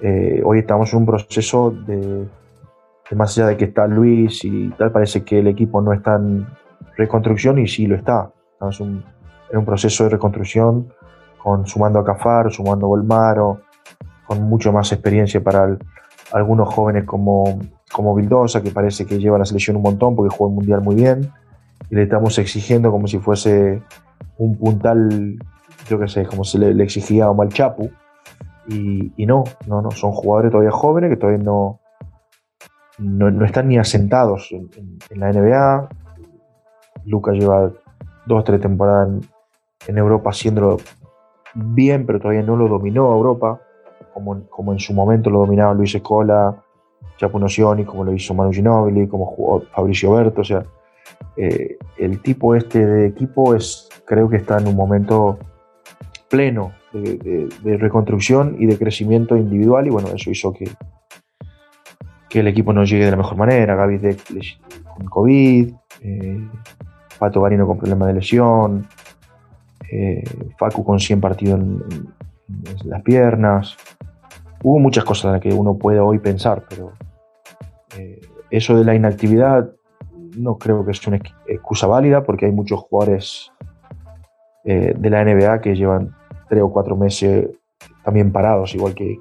Eh, 0.00 0.42
hoy 0.44 0.58
estamos 0.58 0.92
en 0.92 0.98
un 0.98 1.06
proceso 1.06 1.70
de, 1.70 2.26
más 3.14 3.38
allá 3.38 3.46
de 3.46 3.56
que 3.56 3.66
está 3.66 3.86
Luis 3.86 4.44
y 4.44 4.70
tal, 4.70 4.90
parece 4.90 5.22
que 5.22 5.38
el 5.38 5.46
equipo 5.46 5.80
no 5.80 5.92
está 5.92 6.16
en 6.16 6.44
reconstrucción 6.96 7.60
y 7.60 7.68
sí 7.68 7.86
lo 7.86 7.94
está. 7.94 8.32
Estamos 8.54 8.80
en 8.80 9.04
un 9.52 9.64
proceso 9.64 10.02
de 10.02 10.10
reconstrucción, 10.10 10.92
con, 11.40 11.64
sumando 11.64 12.00
a 12.00 12.04
Cafar, 12.04 12.50
sumando 12.50 12.86
a 12.86 12.88
Volmaro, 12.88 13.60
con 14.26 14.42
mucho 14.42 14.72
más 14.72 14.92
experiencia 14.92 15.42
para 15.42 15.76
algunos 16.32 16.72
jóvenes 16.72 17.04
como, 17.04 17.60
como 17.92 18.14
Vildosa, 18.14 18.62
que 18.62 18.70
parece 18.70 19.06
que 19.06 19.18
lleva 19.18 19.38
la 19.38 19.44
selección 19.44 19.76
un 19.76 19.82
montón 19.82 20.16
porque 20.16 20.34
juega 20.34 20.50
el 20.50 20.56
Mundial 20.56 20.80
muy 20.82 20.96
bien 20.96 21.30
y 21.90 21.94
le 21.94 22.02
estamos 22.04 22.38
exigiendo 22.38 22.90
como 22.90 23.06
si 23.06 23.18
fuese 23.18 23.82
un 24.38 24.56
puntal, 24.56 25.38
yo 25.88 25.98
qué 25.98 26.08
sé, 26.08 26.26
como 26.26 26.44
se 26.44 26.58
le, 26.58 26.82
exigía 26.82 27.26
a 27.26 27.30
Omar 27.30 27.48
Chapu. 27.48 27.90
Y, 28.66 29.26
no, 29.26 29.44
no, 29.66 29.82
no, 29.82 29.90
son 29.90 30.12
jugadores 30.12 30.50
todavía 30.50 30.70
jóvenes 30.70 31.10
que 31.10 31.16
todavía 31.16 31.42
no, 31.44 31.80
no, 32.98 33.44
están 33.44 33.68
ni 33.68 33.78
asentados 33.78 34.50
en, 34.52 34.98
la 35.10 35.30
NBA. 35.32 35.88
Lucas 37.04 37.34
lleva 37.34 37.70
dos 38.26 38.40
o 38.40 38.44
tres 38.44 38.60
temporadas 38.60 39.10
en, 39.86 39.98
Europa 39.98 40.30
haciéndolo 40.30 40.78
bien, 41.54 42.06
pero 42.06 42.20
todavía 42.20 42.42
no 42.42 42.56
lo 42.56 42.68
dominó 42.68 43.12
Europa, 43.12 43.60
como, 44.14 44.48
como 44.48 44.72
en 44.72 44.78
su 44.78 44.94
momento 44.94 45.28
lo 45.28 45.40
dominaba 45.40 45.74
Luis 45.74 45.94
Escola, 45.94 46.56
Chapu 47.18 47.38
Nocioni, 47.38 47.84
como 47.84 48.04
lo 48.04 48.12
hizo 48.12 48.32
Manu 48.32 48.52
Ginobili, 48.52 49.08
como 49.08 49.26
jugó 49.26 49.62
Fabricio 49.72 50.12
Berto, 50.12 50.40
o 50.40 50.44
sea, 50.44 50.64
eh, 51.36 51.76
el 51.98 52.20
tipo 52.22 52.54
este 52.54 52.86
de 52.86 53.06
equipo 53.08 53.54
es, 53.54 53.88
creo 54.06 54.28
que 54.28 54.36
está 54.36 54.58
en 54.58 54.68
un 54.68 54.76
momento 54.76 55.38
pleno 56.30 56.72
de, 56.92 57.76
reconstrucción 57.76 58.56
y 58.58 58.66
de 58.66 58.78
crecimiento 58.78 59.36
individual 59.36 59.86
y 59.86 59.90
bueno, 59.90 60.08
eso 60.14 60.30
hizo 60.30 60.52
que, 60.52 60.70
que 62.28 62.40
el 62.40 62.46
equipo 62.46 62.72
no 62.72 62.84
llegue 62.84 63.04
de 63.04 63.10
la 63.10 63.16
mejor 63.16 63.36
manera. 63.36 63.74
Gaby 63.74 64.16
con 64.96 65.06
COVID, 65.06 65.74
eh, 66.02 66.48
Pato 67.18 67.40
Barino 67.40 67.66
con 67.66 67.78
problemas 67.78 68.08
de 68.08 68.14
lesión, 68.14 68.86
eh, 69.90 70.24
Facu 70.56 70.84
con 70.84 71.00
100 71.00 71.20
partidos 71.20 71.60
en, 71.60 71.82
las 72.84 73.02
piernas. 73.02 73.76
Hubo 74.62 74.78
muchas 74.78 75.04
cosas 75.04 75.26
en 75.26 75.32
las 75.32 75.40
que 75.40 75.52
uno 75.52 75.76
puede 75.76 76.00
hoy 76.00 76.18
pensar, 76.18 76.64
pero 76.68 76.92
eso 78.50 78.76
de 78.76 78.84
la 78.84 78.94
inactividad 78.94 79.70
no 80.36 80.58
creo 80.58 80.84
que 80.84 80.92
es 80.92 81.06
una 81.06 81.18
excusa 81.46 81.86
válida 81.86 82.22
porque 82.24 82.46
hay 82.46 82.52
muchos 82.52 82.80
jugadores 82.80 83.52
eh, 84.64 84.94
de 84.96 85.10
la 85.10 85.24
NBA 85.24 85.60
que 85.60 85.74
llevan 85.74 86.14
tres 86.48 86.62
o 86.62 86.72
cuatro 86.72 86.96
meses 86.96 87.50
también 88.02 88.32
parados, 88.32 88.74
igual 88.74 88.94
que, 88.94 89.18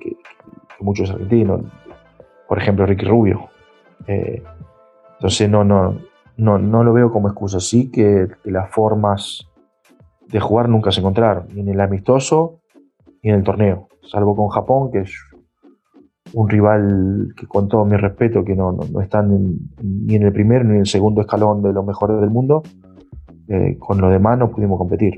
muchos 0.79 1.09
argentinos. 1.09 1.61
Por 2.47 2.57
ejemplo, 2.57 2.85
Ricky 2.85 3.05
Rubio. 3.05 3.49
Eh, 4.07 4.43
entonces 5.15 5.49
no, 5.49 5.63
no, 5.63 5.97
no, 6.37 6.57
no, 6.57 6.83
lo 6.83 6.93
veo 6.93 7.11
como 7.11 7.29
excusa. 7.29 7.59
Sí 7.59 7.89
que, 7.89 8.27
las 8.43 8.69
formas 8.69 9.49
de 10.27 10.39
jugar 10.39 10.67
nunca 10.67 10.91
se 10.91 10.99
encontraron, 10.99 11.47
ni 11.53 11.61
en 11.61 11.69
el 11.69 11.81
amistoso 11.81 12.59
ni 13.23 13.29
en 13.29 13.37
el 13.37 13.43
torneo, 13.43 13.87
salvo 14.11 14.35
con 14.35 14.49
Japón, 14.49 14.91
que 14.91 14.99
es 14.99 15.11
un 16.33 16.49
rival 16.49 17.33
que 17.37 17.47
con 17.47 17.67
todo 17.67 17.85
mi 17.85 17.95
respeto, 17.95 18.43
que 18.43 18.55
no, 18.55 18.77
están 19.01 19.57
ni 19.81 20.15
en 20.15 20.23
el 20.23 20.33
primer 20.33 20.65
ni 20.65 20.73
en 20.73 20.79
el 20.81 20.87
segundo 20.87 21.21
escalón 21.21 21.61
de 21.61 21.71
los 21.71 21.85
mejores 21.85 22.19
del 22.19 22.29
mundo, 22.29 22.63
eh, 23.47 23.77
con 23.79 24.01
lo 24.01 24.09
demás 24.09 24.37
no 24.37 24.51
pudimos 24.51 24.77
competir. 24.77 25.17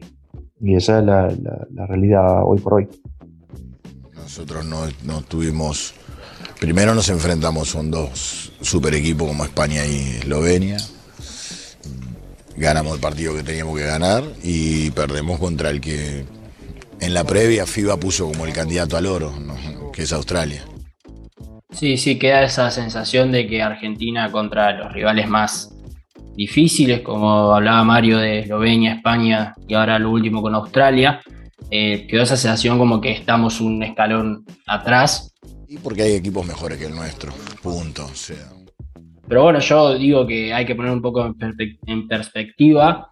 Y 0.60 0.76
esa 0.76 1.00
es 1.00 1.06
la, 1.06 1.34
la, 1.74 1.86
realidad 1.88 2.44
hoy 2.44 2.60
por 2.60 2.76
hoy. 2.76 2.88
Nosotros 4.14 4.66
no, 4.66 4.78
no, 5.06 5.22
tuvimos, 5.22 5.94
primero 6.60 6.96
nos 6.96 7.10
enfrentamos 7.10 7.74
con 7.74 7.92
dos 7.92 8.54
super 8.62 8.94
equipos 8.94 9.28
como 9.28 9.44
España 9.44 9.86
y 9.86 10.18
Eslovenia. 10.20 10.78
ganamos 12.58 12.96
el 12.96 13.02
partido 13.02 13.36
que 13.36 13.44
teníamos 13.44 13.78
que 13.78 13.86
ganar 13.86 14.24
y 14.44 14.92
perdemos 14.92 15.40
contra 15.40 15.70
el 15.70 15.82
que 15.82 16.26
en 17.06 17.14
la 17.14 17.24
previa 17.24 17.66
FIBA 17.66 17.98
puso 17.98 18.28
como 18.28 18.46
el 18.46 18.54
candidato 18.54 18.98
al 18.98 19.06
oro, 19.06 19.34
que 19.94 20.04
es 20.04 20.14
Australia. 20.14 20.64
Sí, 21.72 21.98
sí, 21.98 22.18
queda 22.18 22.44
esa 22.44 22.72
sensación 22.72 23.32
de 23.32 23.48
que 23.48 23.62
Argentina 23.62 24.32
contra 24.32 24.72
los 24.72 24.92
rivales 24.92 25.28
más 25.28 25.76
difíciles, 26.36 27.02
como 27.02 27.54
hablaba 27.54 27.84
Mario 27.84 28.18
de 28.18 28.40
Eslovenia, 28.40 28.96
España 28.96 29.54
y 29.68 29.74
ahora 29.74 30.00
lo 30.00 30.12
último 30.12 30.42
con 30.42 30.56
Australia, 30.56 31.22
eh, 31.70 32.08
quedó 32.08 32.24
esa 32.24 32.38
sensación 32.38 32.78
como 32.78 33.02
que 33.02 33.12
estamos 33.12 33.62
un 33.62 33.84
escalón 33.84 34.46
atrás. 34.66 35.34
Y 35.68 35.78
porque 35.78 36.04
hay 36.04 36.14
equipos 36.14 36.46
mejores 36.46 36.78
que 36.78 36.86
el 36.86 36.96
nuestro, 36.96 37.34
punto. 37.62 38.08
Pero 39.28 39.44
bueno, 39.44 39.60
yo 39.60 39.98
digo 39.98 40.28
que 40.28 40.54
hay 40.54 40.66
que 40.66 40.76
poner 40.76 40.92
un 40.92 41.02
poco 41.02 41.26
en, 41.26 42.08
perspectiva 42.08 43.12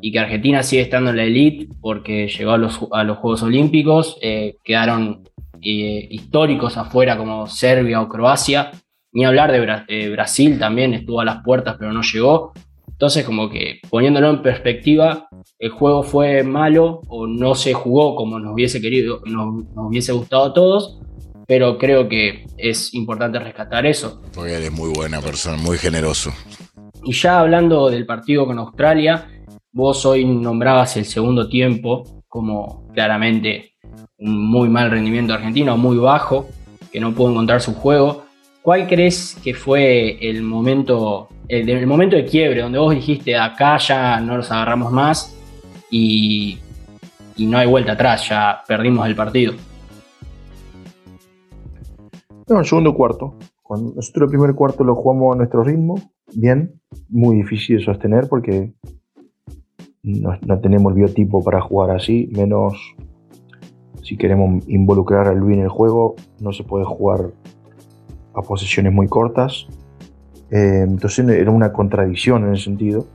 y 0.00 0.12
que 0.12 0.18
Argentina 0.18 0.62
sigue 0.62 0.82
estando 0.82 1.10
en 1.10 1.16
la 1.16 1.24
elite 1.24 1.68
porque 1.80 2.28
llegó 2.28 2.52
a 2.52 2.58
los, 2.58 2.76
Juegos 2.76 3.42
Olímpicos, 3.42 4.18
eh, 4.20 4.56
quedaron 4.64 5.28
eh, 5.60 6.08
históricos 6.10 6.76
afuera 6.76 7.16
como 7.16 7.46
Serbia 7.46 8.00
o 8.00 8.08
Croacia, 8.08 8.72
ni 9.12 9.24
hablar 9.24 9.52
de 9.52 10.10
Brasil 10.10 10.58
también 10.58 10.94
estuvo 10.94 11.20
a 11.20 11.24
las 11.24 11.42
puertas 11.42 11.76
pero 11.78 11.92
no 11.92 12.02
llegó. 12.02 12.52
Entonces 13.02 13.24
como 13.24 13.50
que 13.50 13.80
poniéndolo 13.90 14.30
en 14.30 14.42
perspectiva, 14.42 15.28
el 15.58 15.70
juego 15.70 16.02
fue 16.02 16.44
malo 16.44 17.00
o 17.08 17.26
no 17.26 17.54
se 17.54 17.72
jugó 17.72 18.14
como 18.14 18.38
nos 18.38 18.52
hubiese 18.52 18.80
querido, 18.80 19.22
nos, 19.24 19.64
hubiese 19.74 20.12
gustado 20.12 20.44
a 20.44 20.52
todos, 20.52 21.00
pero 21.46 21.78
creo 21.78 22.08
que 22.08 22.46
es 22.58 22.94
importante 22.94 23.38
rescatar 23.38 23.86
eso. 23.86 24.22
Porque 24.32 24.56
él 24.56 24.62
es 24.62 24.72
muy 24.72 24.92
buena 24.92 25.20
persona, 25.20 25.56
muy 25.56 25.78
generoso. 25.78 26.32
Y 27.04 27.12
ya 27.12 27.40
hablando 27.40 27.90
del 27.90 28.06
partido 28.06 28.46
con 28.46 28.58
Australia, 28.58 29.28
vos 29.72 30.04
hoy 30.04 30.24
nombrabas 30.24 30.96
el 30.98 31.06
segundo 31.06 31.48
tiempo 31.48 32.04
como 32.28 32.86
claramente 32.92 33.72
un 34.18 34.50
muy 34.50 34.68
mal 34.68 34.90
rendimiento 34.90 35.34
argentino, 35.34 35.76
muy 35.76 35.96
bajo, 35.96 36.46
que 36.92 37.00
no 37.00 37.12
pudo 37.12 37.30
encontrar 37.30 37.60
su 37.60 37.74
juego. 37.74 38.24
¿Cuál 38.62 38.86
crees 38.86 39.36
que 39.42 39.54
fue 39.54 40.18
el 40.28 40.42
momento, 40.42 41.28
el, 41.48 41.86
momento 41.86 42.16
de 42.16 42.24
quiebre, 42.24 42.60
donde 42.60 42.78
vos 42.78 42.94
dijiste 42.94 43.36
acá 43.36 43.78
ya 43.78 44.20
no 44.20 44.36
los 44.36 44.50
agarramos 44.52 44.92
más 44.92 45.36
y, 45.90 46.58
no 47.38 47.58
hay 47.58 47.66
vuelta 47.66 47.92
atrás, 47.92 48.28
ya 48.28 48.62
perdimos 48.68 49.06
el 49.06 49.16
partido? 49.16 49.54
No, 52.48 52.60
el 52.60 52.66
segundo 52.66 52.94
cuarto. 52.94 53.36
Cuando 53.62 53.94
nosotros 53.96 54.28
el 54.28 54.30
primer 54.30 54.54
cuarto 54.54 54.84
lo 54.84 54.94
jugamos 54.94 55.34
a 55.34 55.38
nuestro 55.38 55.64
ritmo, 55.64 55.96
bien, 56.34 56.80
muy 57.08 57.36
difícil 57.36 57.78
de 57.78 57.84
sostener 57.84 58.28
porque 58.28 58.74
no, 60.02 60.38
no 60.46 60.60
tenemos 60.60 60.94
biotipo 60.94 61.42
para 61.42 61.60
jugar 61.60 61.90
así, 61.90 62.28
menos 62.32 62.74
si 64.02 64.16
queremos 64.16 64.68
involucrar 64.68 65.28
a 65.28 65.32
Luis 65.32 65.56
en 65.56 65.62
el 65.62 65.68
juego, 65.68 66.16
no 66.40 66.52
se 66.52 66.64
puede 66.64 66.84
jugar 66.84 67.30
a 68.34 68.42
posiciones 68.42 68.92
muy 68.92 69.08
cortas. 69.08 69.66
Eh, 70.50 70.84
entonces 70.86 71.26
era 71.28 71.50
una 71.50 71.72
contradicción 71.72 72.44
en 72.44 72.54
ese 72.54 72.64
sentido. 72.64 73.06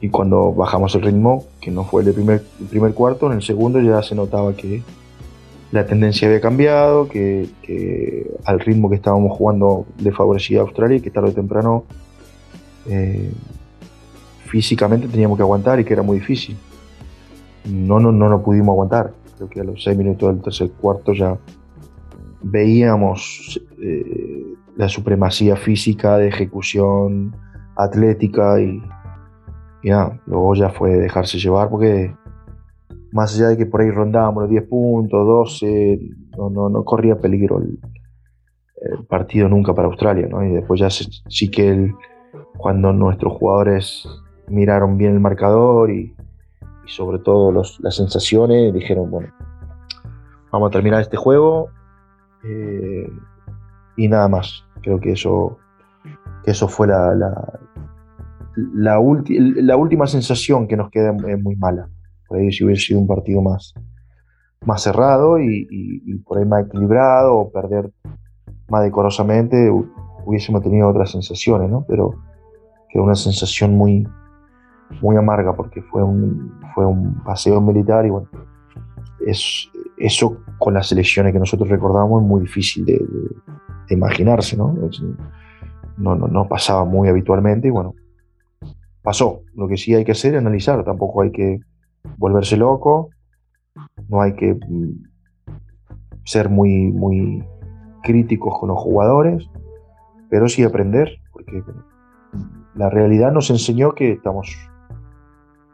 Y 0.00 0.10
cuando 0.10 0.52
bajamos 0.52 0.94
el 0.94 1.02
ritmo, 1.02 1.44
que 1.60 1.70
no 1.70 1.84
fue 1.84 2.02
el 2.02 2.12
primer, 2.12 2.42
primer 2.68 2.92
cuarto, 2.92 3.26
en 3.26 3.32
el 3.32 3.42
segundo 3.42 3.80
ya 3.80 4.02
se 4.02 4.14
notaba 4.14 4.54
que 4.54 4.82
la 5.72 5.86
tendencia 5.86 6.28
había 6.28 6.40
cambiado, 6.40 7.08
que, 7.08 7.48
al 8.44 8.60
ritmo 8.60 8.90
que 8.90 8.96
estábamos 8.96 9.36
jugando 9.36 9.86
le 9.98 10.12
favorecía 10.12 10.60
a 10.60 10.62
Australia 10.62 10.98
y 10.98 11.00
que 11.00 11.10
tarde 11.10 11.30
o 11.30 11.32
temprano 11.32 11.84
eh, 12.88 13.32
físicamente 14.56 15.06
teníamos 15.06 15.36
que 15.36 15.42
aguantar 15.42 15.78
y 15.78 15.84
que 15.84 15.92
era 15.92 16.02
muy 16.02 16.18
difícil. 16.18 16.56
No, 17.66 18.00
no, 18.00 18.10
no 18.10 18.26
lo 18.30 18.42
pudimos 18.42 18.72
aguantar. 18.72 19.12
Creo 19.36 19.50
que 19.50 19.60
a 19.60 19.64
los 19.64 19.84
seis 19.84 19.98
minutos 19.98 20.32
del 20.32 20.42
tercer 20.42 20.70
cuarto 20.80 21.12
ya 21.12 21.36
veíamos 22.42 23.60
eh, 23.82 24.54
la 24.76 24.88
supremacía 24.88 25.56
física 25.56 26.16
de 26.16 26.28
ejecución 26.28 27.36
atlética 27.76 28.58
y, 28.58 28.80
nada, 29.84 30.18
luego 30.24 30.54
ya 30.54 30.70
fue 30.70 30.96
dejarse 30.96 31.38
llevar 31.38 31.68
porque 31.68 32.14
más 33.12 33.36
allá 33.36 33.48
de 33.48 33.58
que 33.58 33.66
por 33.66 33.82
ahí 33.82 33.90
rondábamos 33.90 34.44
los 34.44 34.50
10 34.50 34.68
puntos, 34.68 35.26
12, 35.60 36.00
no, 36.38 36.70
no, 36.70 36.82
corría 36.82 37.20
peligro 37.20 37.58
el, 37.58 37.78
partido 39.06 39.50
nunca 39.50 39.74
para 39.74 39.88
Australia, 39.88 40.28
¿no? 40.30 40.42
Y 40.42 40.52
después 40.52 40.80
ya 40.80 40.88
sí 40.88 41.50
que 41.50 41.92
cuando 42.56 42.92
nuestros 42.92 43.34
jugadores 43.34 44.06
miraron 44.48 44.96
bien 44.96 45.12
el 45.12 45.20
marcador 45.20 45.90
y, 45.90 46.14
sobre 46.86 47.18
todo 47.18 47.52
las 47.52 47.96
sensaciones, 47.96 48.72
dijeron, 48.72 49.10
bueno, 49.10 49.32
vamos 50.52 50.68
a 50.68 50.70
terminar 50.70 51.00
este 51.00 51.16
juego, 51.16 51.70
eh, 52.44 53.10
y 53.96 54.08
nada 54.08 54.28
más. 54.28 54.64
Creo 54.82 55.00
que 55.00 55.12
eso, 55.12 55.58
que 56.44 56.52
eso 56.52 56.68
fue 56.68 56.86
la, 56.86 57.14
la, 57.14 57.58
la, 58.56 59.76
última 59.76 60.06
sensación 60.06 60.68
que 60.68 60.76
nos 60.76 60.90
queda 60.90 61.14
es 61.26 61.42
muy 61.42 61.56
mala. 61.56 61.88
Por 62.28 62.38
ahí 62.38 62.52
si 62.52 62.64
hubiese 62.64 62.86
sido 62.86 63.00
un 63.00 63.06
partido 63.06 63.42
más, 63.42 63.74
más 64.64 64.82
cerrado 64.82 65.40
y, 65.40 66.22
por 66.24 66.38
ahí 66.38 66.44
más 66.44 66.66
equilibrado 66.66 67.36
o 67.36 67.50
perder 67.50 67.90
más 68.68 68.82
decorosamente, 68.82 69.70
hubiésemos 70.24 70.62
tenido 70.62 70.88
otras 70.88 71.10
sensaciones, 71.10 71.70
¿no? 71.70 71.84
Pero 71.88 72.14
quedó 72.88 73.04
una 73.04 73.14
sensación 73.14 73.74
muy, 73.76 74.06
muy 75.00 75.16
amarga 75.16 75.54
porque 75.54 75.82
fue 75.82 76.02
un, 76.02 76.52
fue 76.74 76.86
un 76.86 77.22
paseo 77.24 77.60
militar 77.60 78.06
y 78.06 78.10
bueno, 78.10 78.28
es, 79.26 79.70
eso 79.96 80.38
con 80.58 80.74
las 80.74 80.90
elecciones 80.92 81.32
que 81.32 81.38
nosotros 81.38 81.68
recordamos 81.68 82.22
es 82.22 82.28
muy 82.28 82.40
difícil 82.42 82.84
de, 82.84 83.00
imaginarse, 83.88 84.56
¿no? 84.56 84.74
¿no? 85.96 86.16
¿no? 86.16 86.48
pasaba 86.48 86.84
muy 86.84 87.08
habitualmente 87.08 87.68
y 87.68 87.70
bueno, 87.70 87.94
pasó. 89.02 89.42
Lo 89.54 89.68
que 89.68 89.76
sí 89.76 89.94
hay 89.94 90.04
que 90.04 90.12
hacer 90.12 90.34
es 90.34 90.40
analizar, 90.40 90.82
tampoco 90.84 91.22
hay 91.22 91.30
que 91.30 91.60
volverse 92.18 92.56
loco, 92.56 93.10
no 94.08 94.20
hay 94.20 94.34
que 94.34 94.54
mm, 94.54 95.02
ser 96.24 96.48
muy, 96.48 96.90
muy 96.90 97.44
críticos 98.02 98.58
con 98.58 98.70
los 98.70 98.78
jugadores, 98.78 99.48
pero 100.28 100.48
sí 100.48 100.64
aprender, 100.64 101.20
porque 101.32 101.62
la 102.74 102.90
realidad 102.90 103.32
nos 103.32 103.50
enseñó 103.50 103.92
que 103.92 104.12
estamos, 104.12 104.56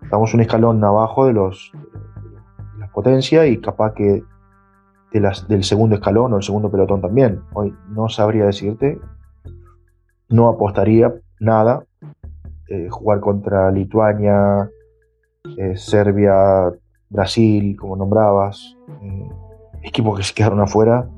estamos 0.03 0.35
un 0.35 0.41
escalón 0.41 0.83
abajo 0.85 1.27
de 1.27 1.33
los 1.33 1.73
potencia 2.93 3.47
y 3.47 3.59
capaz 3.59 3.95
que 3.95 4.23
de 5.13 5.21
las, 5.21 5.47
del 5.49 5.65
segundo 5.65 5.97
escalón 5.97 6.33
o 6.33 6.37
el 6.37 6.43
segundo 6.43 6.71
pelotón 6.71 7.01
también. 7.01 7.43
Hoy 7.53 7.75
no 7.89 8.09
sabría 8.09 8.47
decirte, 8.47 8.99
no 10.29 10.49
apostaría 10.49 11.13
nada. 11.41 11.85
Eh, 12.69 12.89
jugar 12.89 13.21
contra 13.21 13.71
Lituania, 13.71 14.71
eh, 15.59 15.77
Serbia, 15.77 16.73
Brasil, 17.11 17.77
como 17.79 17.97
nombrabas, 17.97 18.77
eh, 19.03 19.29
equipos 19.83 20.17
que 20.17 20.25
se 20.25 20.35
quedaron 20.35 20.61
afuera, 20.61 21.09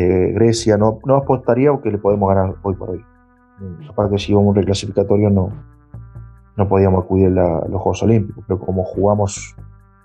Grecia, 0.00 0.76
no, 0.76 1.00
no 1.04 1.16
apostaría 1.16 1.76
que 1.82 1.90
le 1.90 1.98
podemos 1.98 2.28
ganar 2.28 2.54
hoy 2.62 2.76
por 2.76 2.90
hoy. 2.90 3.04
Aparte, 3.90 4.16
si 4.18 4.30
íbamos 4.30 4.50
un 4.50 4.54
reclasificatorio, 4.54 5.28
no, 5.28 5.50
no 6.58 6.68
podíamos 6.68 7.04
acudir 7.04 7.28
a 7.38 7.68
los 7.68 7.80
Juegos 7.80 8.02
Olímpicos, 8.02 8.44
pero 8.48 8.58
como 8.58 8.82
jugamos 8.82 9.54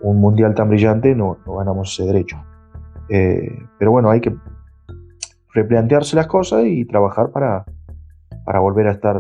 un 0.01 0.22
mundial 0.22 0.53
tan 0.53 0.69
brillante 0.69 1.15
no, 1.15 1.36
ganamos 1.48 1.91
ese 1.91 2.05
derecho. 2.05 2.38
Eh, 3.10 3.57
pero 3.79 3.89
bueno, 3.89 4.12
hay 4.12 4.22
que 4.22 4.36
replantearse 5.51 6.15
las 6.15 6.27
cosas 6.27 6.65
y 6.65 6.86
trabajar 6.86 7.31
para, 7.31 7.65
para 8.45 8.60
volver 8.60 8.88
a 8.88 8.91
estar 8.91 9.19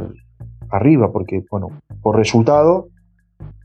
arriba, 0.69 1.11
porque 1.11 1.43
bueno, 1.49 1.69
por 2.03 2.17
resultado 2.17 2.89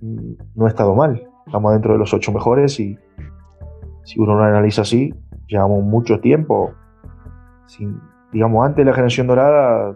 mm, 0.00 0.32
no 0.54 0.64
ha 0.64 0.68
estado 0.68 0.94
mal. 0.94 1.28
Estamos 1.44 1.72
dentro 1.72 1.92
de 1.92 1.98
los 1.98 2.14
ocho 2.14 2.32
mejores 2.32 2.80
y 2.80 2.98
si 4.04 4.18
uno 4.18 4.34
lo 4.34 4.44
analiza 4.44 4.80
así, 4.80 5.14
llevamos 5.46 5.84
mucho 5.84 6.20
tiempo. 6.20 6.72
Digamos, 8.32 8.64
antes 8.64 8.78
de 8.78 8.90
la 8.90 8.94
generación 8.94 9.26
dorada 9.26 9.94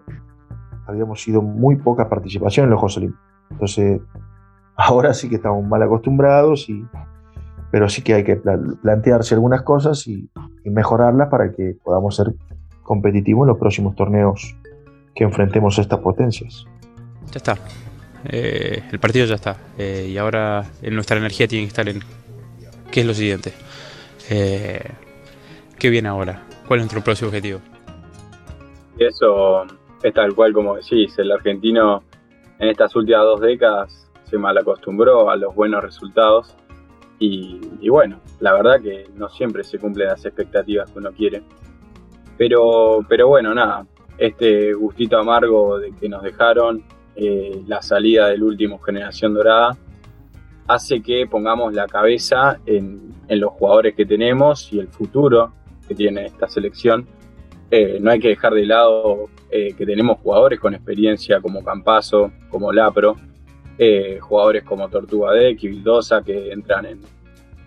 habíamos 0.86 1.22
sido 1.22 1.40
muy 1.40 1.76
poca 1.76 2.10
participación 2.10 2.64
en 2.64 2.70
los 2.70 2.80
Juegos 2.80 2.98
Olímpicos. 2.98 3.31
Entonces, 3.52 4.00
ahora 4.76 5.14
sí 5.14 5.28
que 5.28 5.36
estamos 5.36 5.64
mal 5.64 5.82
acostumbrados 5.82 6.68
y, 6.68 6.84
pero 7.70 7.88
sí 7.88 8.02
que 8.02 8.14
hay 8.14 8.24
que 8.24 8.36
plantearse 8.36 9.34
algunas 9.34 9.62
cosas 9.62 10.06
y, 10.06 10.28
mejorarlas 10.64 11.28
para 11.28 11.50
que 11.50 11.76
podamos 11.82 12.14
ser 12.14 12.34
competitivos 12.82 13.44
en 13.44 13.48
los 13.48 13.58
próximos 13.58 13.96
torneos 13.96 14.54
que 15.14 15.24
enfrentemos 15.24 15.76
a 15.78 15.82
estas 15.82 15.98
potencias. 15.98 16.66
Ya 17.32 17.38
está. 17.38 17.58
Eh, 18.24 18.82
el 18.92 19.00
partido 19.00 19.26
ya 19.26 19.34
está. 19.34 19.56
Eh, 19.76 20.08
y 20.10 20.18
ahora 20.18 20.64
nuestra 20.90 21.16
energía 21.16 21.48
tiene 21.48 21.64
que 21.64 21.68
estar 21.68 21.88
en 21.88 22.00
qué 22.92 23.00
es 23.00 23.06
lo 23.06 23.14
siguiente. 23.14 23.52
Eh, 24.30 24.88
¿Qué 25.78 25.90
viene 25.90 26.08
ahora? 26.08 26.42
¿Cuál 26.68 26.80
es 26.80 26.84
nuestro 26.84 27.02
próximo 27.02 27.28
objetivo? 27.28 27.60
Eso 28.98 29.64
es 30.02 30.14
tal 30.14 30.34
cual 30.34 30.52
como 30.52 30.76
decís. 30.76 31.18
El 31.18 31.32
argentino 31.32 32.04
en 32.62 32.68
estas 32.68 32.94
últimas 32.94 33.22
dos 33.24 33.40
décadas 33.40 34.08
se 34.22 34.38
mal 34.38 34.56
acostumbró 34.56 35.28
a 35.28 35.36
los 35.36 35.52
buenos 35.52 35.82
resultados. 35.82 36.56
Y, 37.18 37.60
y, 37.80 37.88
bueno, 37.88 38.20
la 38.38 38.52
verdad 38.52 38.80
que 38.80 39.04
no 39.16 39.28
siempre 39.28 39.64
se 39.64 39.78
cumplen 39.78 40.08
las 40.08 40.24
expectativas 40.24 40.90
que 40.90 40.98
uno 40.98 41.10
quiere. 41.10 41.42
Pero, 42.38 43.04
pero 43.08 43.26
bueno, 43.28 43.52
nada, 43.52 43.84
este 44.16 44.72
gustito 44.74 45.18
amargo 45.18 45.78
de 45.78 45.90
que 45.92 46.08
nos 46.08 46.22
dejaron, 46.22 46.84
eh, 47.16 47.62
la 47.66 47.82
salida 47.82 48.28
del 48.28 48.44
último 48.44 48.78
Generación 48.78 49.34
Dorada, 49.34 49.76
hace 50.68 51.02
que 51.02 51.26
pongamos 51.26 51.74
la 51.74 51.86
cabeza 51.86 52.60
en, 52.64 53.12
los 53.28 53.52
jugadores 53.52 53.94
que 53.96 54.06
tenemos 54.06 54.72
y 54.72 54.78
el 54.78 54.88
futuro 54.88 55.52
que 55.88 55.96
tiene 55.96 56.26
esta 56.26 56.48
selección. 56.48 57.08
Eh, 57.70 57.98
no 58.00 58.10
hay 58.12 58.20
que 58.20 58.28
dejar 58.28 58.54
de 58.54 58.66
lado 58.66 59.30
eh, 59.52 59.74
que 59.76 59.84
tenemos 59.84 60.18
jugadores 60.18 60.58
con 60.58 60.74
experiencia 60.74 61.40
como 61.40 61.62
Campaso, 61.62 62.32
como 62.48 62.72
Lapro, 62.72 63.16
jugadores 64.20 64.62
como 64.64 64.88
Tortuga 64.88 65.32
Deck 65.32 65.62
y 65.64 65.68
Vildosa 65.68 66.22
que 66.22 66.52
entran 66.52 66.86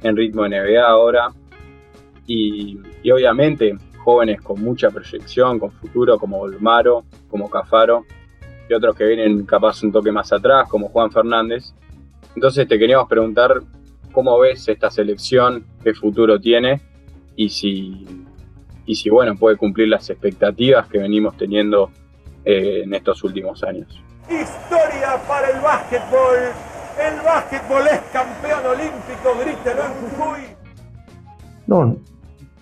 en, 0.02 0.16
ritmo 0.16 0.48
NBA 0.48 0.84
ahora. 0.84 1.30
Y, 2.26 2.80
y, 3.04 3.12
obviamente 3.12 3.78
jóvenes 4.06 4.42
con 4.42 4.62
mucha 4.62 4.90
proyección, 4.90 5.60
con 5.60 5.72
futuro, 5.72 6.18
como 6.18 6.40
Olmaro, 6.40 7.06
como 7.30 7.50
Cafaro, 7.50 8.06
y 8.70 8.74
otros 8.74 8.96
que 8.96 9.04
vienen 9.04 9.46
capaz 9.46 9.84
un 9.84 9.92
toque 9.92 10.12
más 10.12 10.32
atrás, 10.32 10.68
como 10.70 10.90
Juan 10.90 11.12
Fernández. 11.12 11.74
Entonces 12.36 12.68
te 12.68 12.78
queríamos 12.78 13.08
preguntar 13.08 13.62
cómo 14.12 14.40
ves 14.40 14.68
esta 14.68 14.90
selección, 14.90 15.66
qué 15.84 15.94
futuro 15.94 16.40
tiene 16.40 16.82
y 17.36 17.50
si, 17.50 18.06
y 18.86 18.96
si 18.96 19.10
bueno, 19.10 19.36
puede 19.36 19.58
cumplir 19.58 19.88
las 19.88 20.10
expectativas 20.10 20.88
que 20.88 21.00
venimos 21.00 21.36
teniendo 21.38 21.90
eh, 22.44 22.82
en 22.84 22.94
estos 22.94 23.24
últimos 23.24 23.64
años. 23.64 24.02
Historia 24.30 25.18
para 25.28 25.50
el 25.50 25.60
básquetbol. 25.62 26.38
El 27.00 27.22
básquetbol 27.26 27.88
es 27.88 28.00
campeón 28.14 28.66
olímpico, 28.66 29.36
grítelo 29.44 29.82
en 29.86 30.10
Jujuy. 30.10 30.42
No, 31.68 31.98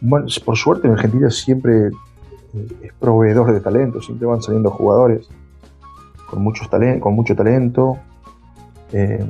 bueno, 0.01 0.25
por 0.43 0.57
suerte 0.57 0.87
en 0.87 0.93
Argentina 0.93 1.29
siempre 1.29 1.87
eh, 1.87 2.67
es 2.81 2.93
proveedor 2.93 3.53
de 3.53 3.59
talento, 3.59 4.01
siempre 4.01 4.25
van 4.25 4.41
saliendo 4.41 4.71
jugadores 4.71 5.29
con, 6.29 6.41
muchos 6.41 6.69
con 6.99 7.13
mucho 7.13 7.35
talento. 7.35 7.97
Eh, 8.91 9.25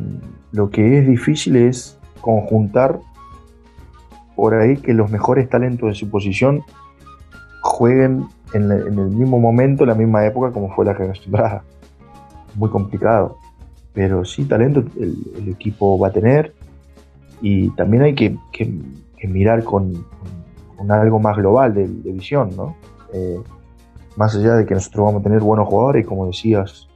lo 0.52 0.70
que 0.70 1.00
es 1.00 1.08
difícil 1.08 1.56
es 1.56 1.98
conjuntar 2.22 3.00
por 4.36 4.54
ahí 4.56 4.78
que 4.78 4.94
los 4.94 5.10
mejores 5.10 5.50
talentos 5.50 5.90
de 5.90 5.96
su 5.96 6.10
posición 6.10 6.64
jueguen 7.64 8.28
en, 8.54 8.72
el 8.72 9.10
mismo 9.10 9.40
momento, 9.40 9.84
en 9.84 9.90
la 9.90 9.96
misma 9.96 10.26
época 10.26 10.52
como 10.52 10.74
fue 10.76 10.86
la 10.86 10.94
dorada. 11.26 11.64
Muy 12.56 12.70
complicado. 12.70 13.38
Pero 13.94 14.26
sí, 14.26 14.46
talento 14.46 14.84
el, 15.00 15.50
equipo 15.50 15.98
va 15.98 16.10
a 16.10 16.12
tener 16.12 16.54
y 17.42 17.70
también 17.72 18.04
hay 18.04 18.16
que, 18.16 18.38
mirar 19.28 19.64
con, 19.64 20.06
algo 20.90 21.20
más 21.20 21.38
global 21.38 21.74
de, 21.74 21.86
visión, 22.12 22.50
¿no? 22.56 22.76
Eh, 23.14 23.40
más 24.16 24.36
allá 24.36 24.56
de 24.56 24.66
que 24.66 24.74
nosotros 24.74 25.06
vamos 25.06 25.22
a 25.22 25.24
tener 25.24 25.40
buenos 25.40 25.68
jugadores, 25.68 26.06
como 26.06 26.28
decías, 26.28 26.88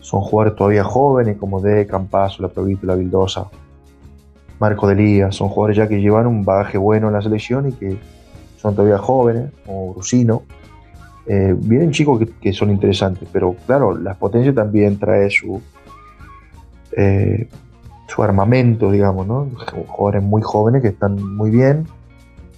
son 0.00 0.20
jugadores 0.22 0.56
todavía 0.56 0.84
jóvenes 0.84 1.36
como 1.36 1.60
De 1.60 1.86
Campazo, 1.86 2.42
La 2.42 2.48
Provito, 2.48 2.86
La 2.86 2.94
Vildosa, 2.94 3.48
Marco 4.58 4.88
Delía, 4.88 5.30
son 5.32 5.48
jugadores 5.48 5.76
ya 5.76 5.88
que 5.88 6.00
llevan 6.00 6.26
un 6.26 6.44
bagaje 6.44 6.78
bueno 6.78 7.08
en 7.08 7.14
la 7.14 7.22
selección 7.22 7.68
y 7.68 7.72
que 7.72 7.98
son 8.62 8.76
todavía 8.76 8.98
jóvenes, 8.98 9.50
como 9.66 9.92
Brusino. 9.92 10.42
Eh, 11.26 11.54
vienen 11.56 11.90
chicos 11.90 12.22
que, 12.40 12.52
son 12.52 12.70
interesantes, 12.70 13.28
pero 13.32 13.56
claro, 13.66 13.96
la 13.98 14.14
potencia 14.14 14.54
también 14.54 14.98
trae 14.98 15.30
su, 15.30 15.60
eh, 16.96 17.48
su 18.06 18.22
armamento, 18.22 18.90
digamos, 18.90 19.26
¿no? 19.26 19.48
Jugadores 19.88 20.22
muy 20.22 20.42
jóvenes 20.42 20.82
que 20.82 20.88
están 20.88 21.36
muy 21.36 21.50
bien. 21.50 21.86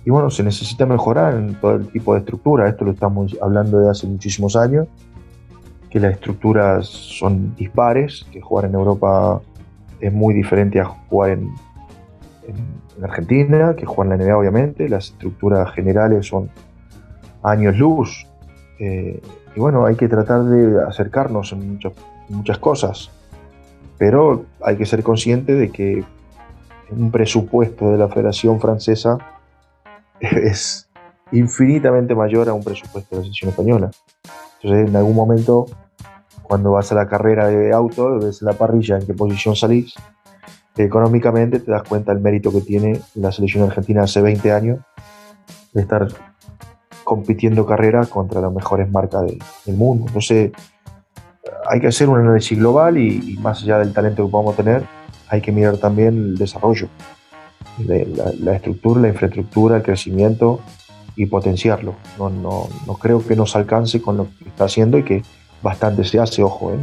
Y 0.05 0.11
bueno, 0.11 0.31
se 0.31 0.43
necesita 0.43 0.85
mejorar 0.85 1.35
en 1.35 1.55
todo 1.55 1.77
el 1.77 1.89
tipo 1.89 2.13
de 2.13 2.21
estructura. 2.21 2.69
Esto 2.69 2.85
lo 2.85 2.93
estamos 2.93 3.35
hablando 3.41 3.81
de 3.81 3.91
hace 3.91 4.07
muchísimos 4.07 4.57
años 4.57 4.87
que 5.89 6.01
las 6.01 6.13
estructuras 6.15 6.87
son 6.89 7.55
dispares, 7.55 8.27
que 8.33 8.41
jugar 8.41 8.65
en 8.65 8.75
Europa 8.75 9.41
es 10.01 10.13
muy 10.13 10.35
diferente 10.35 10.81
a 10.81 10.85
jugar 10.87 11.31
en, 11.31 11.55
Argentina, 13.03 13.75
que 13.77 13.87
jugar 13.87 14.13
en 14.13 14.19
la 14.19 14.25
NBA 14.25 14.37
obviamente, 14.37 14.89
las 14.89 15.07
estructuras 15.07 15.73
generales 15.73 16.27
son 16.27 16.51
años 17.43 17.77
luz. 17.77 18.27
Eh, 18.79 19.21
y 19.55 19.61
bueno, 19.61 19.87
hay 19.87 19.97
que 19.97 20.09
tratar 20.09 20.45
de 20.45 20.83
acercarnos 20.83 21.53
en 21.53 21.81
muchas, 22.29 22.59
cosas, 22.59 23.11
pero 23.99 24.45
hay 24.63 24.77
que 24.77 24.87
ser 24.87 25.03
consciente 25.03 25.55
de 25.55 25.71
que 25.71 26.05
un 26.91 27.11
presupuesto 27.11 27.91
de 27.91 27.99
la 27.99 28.09
Federación 28.09 28.61
Francesa 28.61 29.19
es 30.21 30.89
infinitamente 31.33 32.15
mayor 32.15 32.49
a 32.49 32.55
un 32.55 32.63
presupuesto 32.63 33.17
de 33.17 33.21
la 33.21 33.23
selección 33.25 33.51
española. 33.51 33.91
Entonces, 34.61 34.89
en 34.89 34.97
algún 34.97 35.15
momento 35.15 35.67
cuando 36.45 36.73
vas 36.73 36.93
a 36.93 36.95
la 36.95 37.09
carrera 37.09 37.49
de 37.49 37.73
auto, 37.73 38.19
ves 38.21 38.43
la 38.43 38.53
parrilla 38.53 38.99
en 38.99 39.07
qué 39.07 39.15
posición 39.15 39.57
salís, 39.57 39.95
económicamente 40.77 41.61
te 41.61 41.71
das 41.71 41.85
cuenta 41.85 42.13
del 42.13 42.23
mérito 42.23 42.51
que 42.51 42.61
tiene 42.61 43.01
la 43.15 43.31
selección 43.31 43.65
argentina 43.65 44.03
hace 44.03 44.21
20 44.21 44.53
años 44.53 44.79
de 45.73 45.83
estar 45.83 46.09
compitiendo 47.05 47.67
carreras 47.67 48.09
contra 48.09 48.41
las 48.41 48.53
mejores 48.53 48.91
marcas 48.91 49.23
del 49.67 49.77
mundo. 49.77 50.07
Entonces, 50.09 50.53
hay 51.69 51.81
que 51.81 51.89
hacer 51.89 52.09
un 52.09 52.19
análisis 52.19 52.59
global 52.59 52.99
y, 52.99 53.39
más 53.41 53.63
allá 53.63 53.79
del 53.79 53.93
talento 53.93 54.25
que 54.25 54.31
podamos 54.31 54.57
tener, 54.57 54.85
hay 55.29 55.41
que 55.41 55.53
mirar 55.53 55.77
también 55.79 56.15
el 56.15 56.37
desarrollo, 56.37 56.89
la, 57.79 58.55
estructura, 58.55 59.01
la 59.01 59.09
infraestructura, 59.09 59.77
el 59.77 59.83
crecimiento 59.83 60.61
y 61.17 61.27
potenciarlo. 61.27 61.95
No, 62.19 62.31
no, 62.31 62.69
no 62.87 62.95
creo 62.95 63.25
que 63.25 63.37
nos 63.37 63.55
alcance 63.57 64.01
con 64.01 64.17
lo 64.17 64.29
que 64.39 64.49
está 64.49 64.65
haciendo 64.65 64.99
y 64.99 65.05
que 65.05 65.23
bastante 65.63 66.05
se 66.05 66.19
hace, 66.21 66.43
ojo, 66.43 66.73
¿eh? 66.73 66.79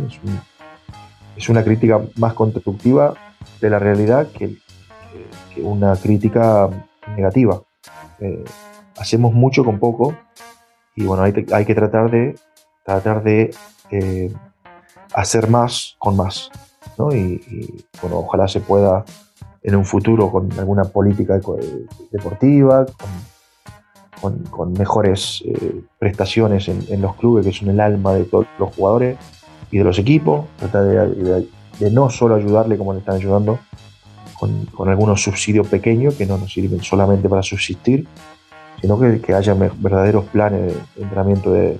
es, 1.38 1.50
una 1.50 1.64
crítica 1.64 2.02
más 2.18 2.34
constructiva 2.34 3.14
de 3.60 3.70
la 3.70 3.80
realidad 3.80 4.28
que, 4.28 4.58
una 5.58 5.96
crítica 5.96 6.70
negativa. 7.16 7.62
Eh, 8.20 8.44
hacemos 8.98 9.34
mucho 9.34 9.64
con 9.66 9.80
poco 9.80 10.16
y 10.96 11.04
bueno, 11.04 11.24
hay, 11.24 11.34
hay 11.52 11.66
que 11.66 11.76
tratar 11.76 12.10
de, 12.10 12.36
tratar 12.86 13.22
de 13.24 13.54
eh, 13.92 14.34
hacer 15.14 15.50
más 15.50 15.96
con 16.00 16.16
más. 16.16 16.50
Y, 17.14 17.84
bueno, 18.02 18.20
ojalá 18.20 18.48
se 18.48 18.60
pueda 18.60 19.04
en 19.64 19.76
un 19.76 19.86
futuro 19.86 20.32
con 20.32 20.52
alguna 20.60 20.84
política 20.84 21.40
deportiva, 22.12 22.86
con 24.52 24.74
mejores 24.74 25.44
eh, 25.46 25.82
prestaciones 25.98 26.68
en, 26.68 27.02
los 27.02 27.16
clubes, 27.16 27.46
que 27.46 27.52
son 27.52 27.70
el 27.70 27.80
alma 27.80 28.14
de 28.14 28.26
todos 28.26 28.46
los 28.60 28.76
jugadores 28.76 29.18
y 29.72 29.80
de 29.80 29.84
los 29.84 29.98
equipos. 29.98 30.46
Tratar 30.58 30.86
de, 30.86 31.48
no 31.92 32.10
solo 32.10 32.36
ayudarle 32.36 32.78
como 32.78 32.94
le 32.94 33.00
están 33.00 33.16
ayudando 33.16 33.60
con, 34.40 34.90
algunos 34.90 35.22
subsidios 35.22 35.68
pequeños 35.68 36.16
que 36.16 36.26
no 36.26 36.38
nos 36.38 36.52
sirven 36.52 36.82
solamente 36.82 37.30
para 37.30 37.44
subsistir, 37.44 38.08
sino 38.82 39.00
que, 39.00 39.34
haya 39.34 39.54
verdaderos 39.54 40.26
planes 40.26 40.74
de 40.96 41.04
entrenamiento 41.04 41.52
de, 41.52 41.80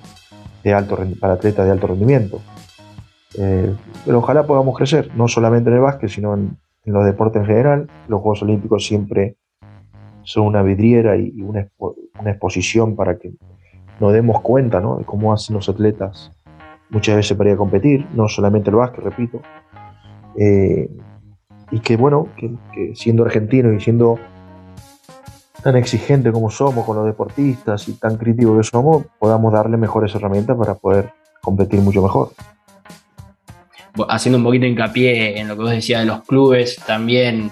alto, 0.74 0.98
para 1.20 1.34
atletas 1.34 1.66
de 1.66 1.72
alto 1.72 1.88
rendimiento. 1.88 2.42
Eh, 3.38 3.74
pero 4.06 4.20
ojalá 4.20 4.46
podamos 4.46 4.78
crecer, 4.78 5.10
no 5.16 5.28
solamente 5.28 5.70
en 5.70 5.78
el 5.78 5.82
básquet, 5.82 6.10
sino 6.10 6.34
en, 6.36 6.58
en 6.86 6.94
los 6.94 7.06
deportes 7.06 7.42
en 7.42 7.48
general. 7.48 7.88
Los 8.08 8.22
Juegos 8.22 8.44
Olímpicos 8.44 8.86
siempre 8.86 9.38
son 10.24 10.46
una 10.46 10.62
vidriera 10.62 11.18
y 11.18 11.42
una, 11.42 11.68
exposición 12.26 12.96
para 12.96 13.18
que 13.18 13.34
nos 14.00 14.14
demos 14.14 14.42
cuenta 14.42 14.80
de 14.80 15.06
cómo 15.06 15.34
hacen 15.34 15.56
los 15.56 15.70
atletas 15.70 16.32
muchas 16.90 17.16
veces 17.16 17.38
para 17.38 17.50
ir 17.50 17.56
a 17.56 17.58
competir, 17.58 18.06
no 18.14 18.28
solamente 18.28 18.70
el 18.70 18.76
básquet, 18.76 19.04
repito. 19.04 19.42
Eh, 20.38 20.90
y 21.72 21.80
que 21.80 21.98
bueno, 21.98 22.28
que, 22.38 22.96
siendo 22.96 23.24
argentino 23.24 23.74
y 23.74 23.80
siendo 23.80 24.20
tan 25.64 25.76
exigente 25.76 26.32
como 26.32 26.50
somos 26.50 26.86
con 26.86 26.98
los 26.98 27.06
deportistas 27.06 27.88
y 27.88 27.94
tan 27.94 28.18
críticos 28.18 28.58
que 28.58 28.64
somos, 28.64 29.06
podamos 29.20 29.54
darle 29.54 29.78
mejores 29.78 30.14
herramientas 30.16 30.58
para 30.58 30.76
poder 30.76 31.14
competir 31.42 31.80
mucho 31.82 32.02
mejor. 32.02 32.32
Haciendo 34.10 34.38
un 34.38 34.44
poquito 34.44 34.66
hincapié 34.66 35.40
en 35.40 35.48
lo 35.48 35.56
que 35.56 35.64
vos 35.64 35.72
decías 35.72 36.02
de 36.02 36.08
los 36.08 36.24
clubes, 36.24 36.78
también 36.86 37.52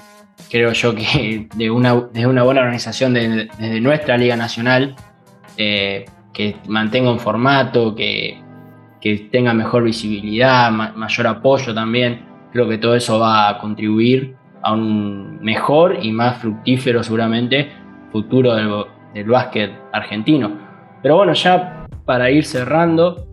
creo 0.49 0.71
yo 0.73 0.95
que 0.95 1.47
de 1.55 1.71
una, 1.71 1.93
una 1.93 2.43
buena 2.43 2.61
organización 2.61 3.13
desde 3.13 3.81
nuestra 3.81 4.17
Liga 4.17 4.35
Nacional, 4.35 4.95
eh, 5.57 6.05
que 6.33 6.55
mantenga 6.67 7.11
un 7.11 7.19
formato, 7.19 7.93
que, 7.95 8.41
tenga 9.31 9.53
mejor 9.53 9.83
visibilidad, 9.83 10.71
mayor 10.71 11.27
apoyo 11.27 11.73
también, 11.73 12.28
creo 12.51 12.67
que 12.67 12.77
todo 12.77 12.95
eso 12.95 13.19
va 13.19 13.49
a 13.49 13.57
contribuir 13.59 14.35
a 14.61 14.73
un 14.73 15.39
mejor 15.41 15.97
y 16.01 16.11
más 16.11 16.37
fructífero 16.39 17.03
seguramente 17.03 17.71
futuro 18.11 18.55
del, 19.13 19.25
básquet 19.25 19.71
argentino. 19.93 20.51
Pero 21.01 21.17
bueno, 21.17 21.33
ya 21.33 21.87
para 22.05 22.29
ir 22.31 22.45
cerrando, 22.45 23.27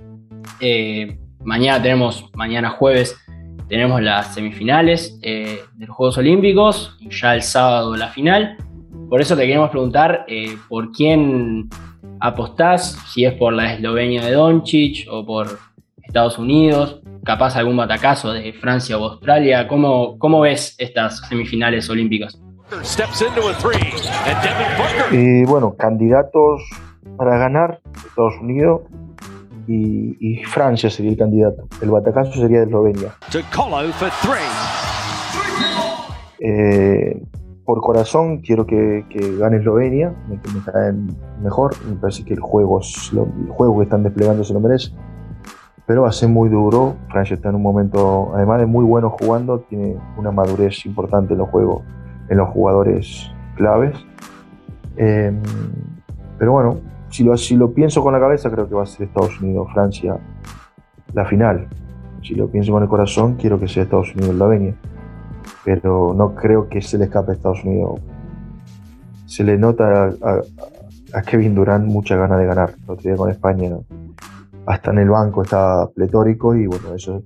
eh, 0.60 1.18
mañana 1.42 1.82
tenemos, 1.82 2.30
mañana 2.34 2.70
jueves, 2.70 3.16
tenemos 3.68 4.00
las 4.00 4.34
semifinales 4.34 5.18
eh, 5.22 5.60
de 5.74 5.86
los 5.86 5.96
Juegos 5.96 6.18
Olímpicos 6.18 6.96
y 7.00 7.10
ya 7.10 7.34
el 7.34 7.42
sábado 7.42 7.96
la 7.96 8.08
final. 8.08 8.56
Por 9.08 9.20
eso 9.20 9.36
te 9.36 9.46
queremos 9.46 9.70
preguntar 9.70 10.24
eh, 10.28 10.56
por 10.68 10.92
quién 10.92 11.68
apostás, 12.20 12.92
si 13.08 13.24
es 13.24 13.34
por 13.34 13.52
la 13.52 13.74
Eslovenia 13.74 14.24
de 14.24 14.32
Doncic 14.32 15.06
o 15.10 15.24
por 15.24 15.58
Estados 16.06 16.38
Unidos, 16.38 17.02
capaz 17.24 17.56
algún 17.56 17.76
batacazo 17.76 18.32
de 18.32 18.52
Francia 18.54 18.96
o 18.96 19.04
Australia. 19.04 19.68
¿Cómo, 19.68 20.18
cómo 20.18 20.40
ves 20.40 20.74
estas 20.78 21.20
semifinales 21.28 21.90
olímpicas? 21.90 22.40
Eh, 25.12 25.44
bueno, 25.46 25.76
candidatos 25.76 26.62
para 27.16 27.36
ganar, 27.38 27.80
Estados 27.94 28.34
Unidos 28.40 28.82
y, 29.68 30.42
Francia 30.44 30.88
sería 30.88 31.10
el 31.10 31.18
candidato. 31.18 31.66
El 31.82 31.90
batacazo 31.90 32.32
sería 32.32 32.60
de 32.60 32.66
Eslovenia. 32.66 33.14
Eh, 36.38 37.22
por 37.64 37.80
corazón 37.80 38.38
quiero 38.38 38.66
que, 38.66 39.04
gane 39.38 39.58
Eslovenia, 39.58 40.14
me, 40.28 40.36
me 40.36 40.64
cae 40.64 40.92
mejor, 41.42 41.74
me 41.84 41.96
parece 41.96 42.24
que 42.24 42.34
el 42.34 42.40
juego, 42.40 42.80
el 42.80 43.48
juego 43.50 43.78
que 43.78 43.84
están 43.84 44.04
desplegando 44.04 44.44
se 44.44 44.52
lo 44.54 44.60
merece 44.60 44.92
pero 45.86 46.02
va 46.02 46.08
a 46.08 46.12
ser 46.12 46.28
muy 46.28 46.48
duro. 46.48 46.96
Francia 47.10 47.34
está 47.34 47.48
en 47.48 47.54
un 47.54 47.62
momento, 47.62 48.32
además 48.34 48.60
de 48.60 48.66
muy 48.66 48.84
bueno 48.84 49.10
jugando, 49.10 49.60
tiene 49.60 49.96
una 50.16 50.32
madurez 50.32 50.84
importante 50.84 51.34
en 51.34 51.38
los 51.38 51.48
juegos, 51.48 51.84
en 52.28 52.38
los 52.38 52.48
jugadores 52.48 53.30
claves. 53.54 53.96
Em, 54.96 55.40
pero 56.38 56.52
bueno, 56.52 56.78
si 57.08 57.22
lo, 57.22 57.36
si 57.36 57.56
lo 57.56 57.72
pienso 57.72 58.02
con 58.02 58.12
la 58.12 58.20
cabeza, 58.20 58.50
creo 58.50 58.68
que 58.68 58.74
va 58.74 58.82
a 58.82 58.86
ser 58.86 59.06
Estados 59.06 59.40
Unidos-Francia 59.40 60.18
la 61.14 61.24
final. 61.24 61.68
Si 62.22 62.34
lo 62.34 62.48
pienso 62.48 62.72
con 62.72 62.82
el 62.82 62.88
corazón, 62.88 63.36
quiero 63.36 63.58
que 63.60 63.68
sea 63.68 63.84
Estados 63.84 64.12
Unidos-Eslovenia. 64.14 64.74
Pero 65.64 66.14
no 66.16 66.34
creo 66.34 66.68
que 66.68 66.82
se 66.82 66.98
le 66.98 67.04
escape 67.04 67.30
a 67.30 67.34
Estados 67.34 67.64
Unidos. 67.64 68.00
Se 69.26 69.44
le 69.44 69.56
nota 69.56 70.10
a, 71.12 71.22
Kevin 71.22 71.54
Durant 71.54 71.86
mucha 71.86 72.16
ganas 72.16 72.38
de 72.38 72.46
ganar. 72.46 72.74
El 72.84 72.90
otro 72.90 73.02
día 73.02 73.16
con 73.16 73.30
España 73.30 73.70
hasta 74.66 74.90
en 74.90 74.98
el 74.98 75.10
banco 75.10 75.42
está 75.42 75.88
pletórico 75.94 76.54
y 76.54 76.66
bueno, 76.66 76.94
eso 76.94 77.22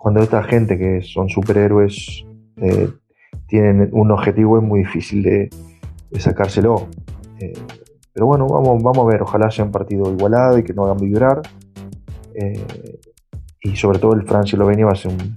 cuando 0.00 0.20
esta 0.20 0.42
gente 0.42 0.78
que 0.78 1.02
son 1.02 1.28
superhéroes 1.28 2.24
eh, 2.56 2.88
tienen 3.46 3.90
un 3.92 4.10
objetivo 4.10 4.56
es 4.58 4.64
muy 4.64 4.80
difícil 4.80 5.22
de, 5.22 5.50
sacárselo. 6.18 6.88
Eh, 7.38 7.52
pero 8.12 8.26
bueno, 8.26 8.46
vamos, 8.46 8.82
vamos 8.82 9.06
a 9.06 9.10
ver, 9.10 9.22
ojalá 9.22 9.50
sea 9.50 9.64
un 9.66 9.70
partido 9.70 10.10
igualado 10.10 10.58
y 10.58 10.64
que 10.64 10.72
no 10.72 10.84
hagan 10.84 10.96
vibrar. 10.96 11.42
Eh, 12.34 12.98
y 13.62 13.76
sobre 13.76 13.98
todo 13.98 14.14
el 14.14 14.22
Francia-Eslovenia 14.22 14.86
va 14.86 14.92
a 14.92 14.96
ser 14.96 15.12
un, 15.12 15.34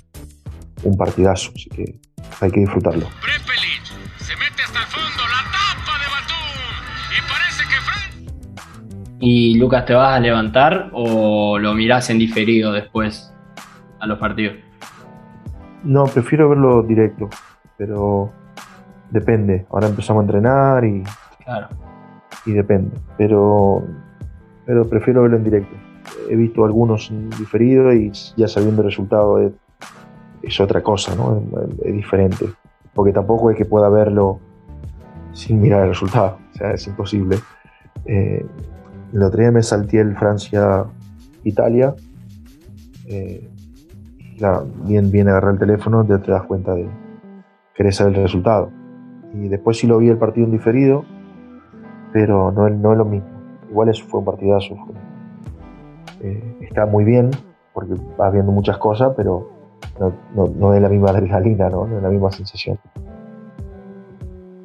un 0.84 0.98
partidazo, 0.98 1.52
así 1.54 1.70
que 1.70 2.00
hay 2.40 2.52
que 2.52 2.62
disfrutarlo. 2.62 3.08
¿Y 9.26 9.56
Lucas 9.58 9.86
te 9.86 9.94
vas 9.94 10.18
a 10.18 10.20
levantar 10.20 10.90
o 10.92 11.58
lo 11.58 11.74
mirás 11.74 12.10
en 12.10 12.20
diferido 12.20 12.74
después 12.74 13.34
a 14.02 14.06
los 14.06 14.20
partidos? 14.20 14.58
No, 15.82 16.04
prefiero 16.08 16.50
verlo 16.50 16.84
directo, 16.84 17.30
pero 17.78 18.34
depende. 19.12 19.66
Ahora 19.70 19.88
empezamos 19.88 20.20
a 20.20 20.26
entrenar 20.26 20.84
y. 20.84 21.04
Claro. 21.42 21.70
Y 22.46 22.52
depende. 22.52 22.98
Pero, 23.18 23.86
pero 24.66 24.90
prefiero 24.90 25.22
verlo 25.22 25.38
en 25.38 25.46
directo. 25.46 25.74
He 26.30 26.36
visto 26.36 26.66
algunos 26.66 27.10
en 27.10 27.30
diferido 27.30 27.94
y 27.94 28.12
ya 28.36 28.50
sabiendo 28.50 28.82
el 28.82 28.90
resultado 28.90 29.40
es, 30.42 30.60
otra 30.60 30.84
cosa, 30.84 31.16
¿no? 31.16 31.42
Es, 31.86 31.94
diferente. 31.94 32.46
Porque 32.94 33.14
tampoco 33.14 33.52
es 33.52 33.56
que 33.56 33.64
pueda 33.64 33.88
verlo 33.88 34.42
sin 35.32 35.62
mirar 35.62 35.84
el 35.84 35.90
resultado. 35.92 36.40
O 36.54 36.58
sea, 36.58 36.72
es 36.72 36.86
imposible. 36.88 37.38
Eh, 38.06 38.46
el 39.14 39.24
otro 39.24 39.42
día 39.42 39.52
me 39.52 39.62
salté 39.62 40.00
el 40.00 40.16
Francia-Italia. 40.18 41.94
Eh, 43.08 43.48
bien, 44.86 45.12
bien 45.12 45.30
agarrar 45.30 45.54
el 45.54 45.60
teléfono, 45.60 46.04
te, 46.04 46.18
te 46.18 46.32
das 46.32 46.44
cuenta 46.44 46.74
de 46.74 46.90
querés 47.76 47.96
saber 47.98 48.16
el 48.16 48.24
resultado. 48.24 48.72
Y 49.34 49.48
después 49.48 49.78
sí 49.78 49.88
lo 49.88 49.98
vi 50.00 50.10
el 50.10 50.18
partido 50.18 50.46
en 50.46 50.52
diferido, 50.52 51.06
pero 52.12 52.52
no, 52.52 52.70
no 52.70 52.92
es 52.92 52.98
lo 52.98 53.06
mismo. 53.06 53.28
Igual 53.70 53.90
eso 53.90 54.06
fue 54.06 54.20
un 54.20 54.26
partidazo. 54.26 54.76
Eh, 56.22 56.58
está 56.62 56.86
muy 56.86 57.04
bien, 57.04 57.32
porque 57.74 57.94
vas 58.18 58.32
viendo 58.32 58.52
muchas 58.52 58.78
cosas, 58.78 59.14
pero 59.16 59.50
no, 60.00 60.48
no, 60.48 60.74
es 60.74 60.82
la 60.82 60.90
misma 60.90 61.10
adrenalina, 61.10 61.70
¿no? 61.70 61.88
no 61.88 61.98
es 61.98 62.04
la 62.04 62.10
misma 62.10 62.32
sensación. 62.32 62.80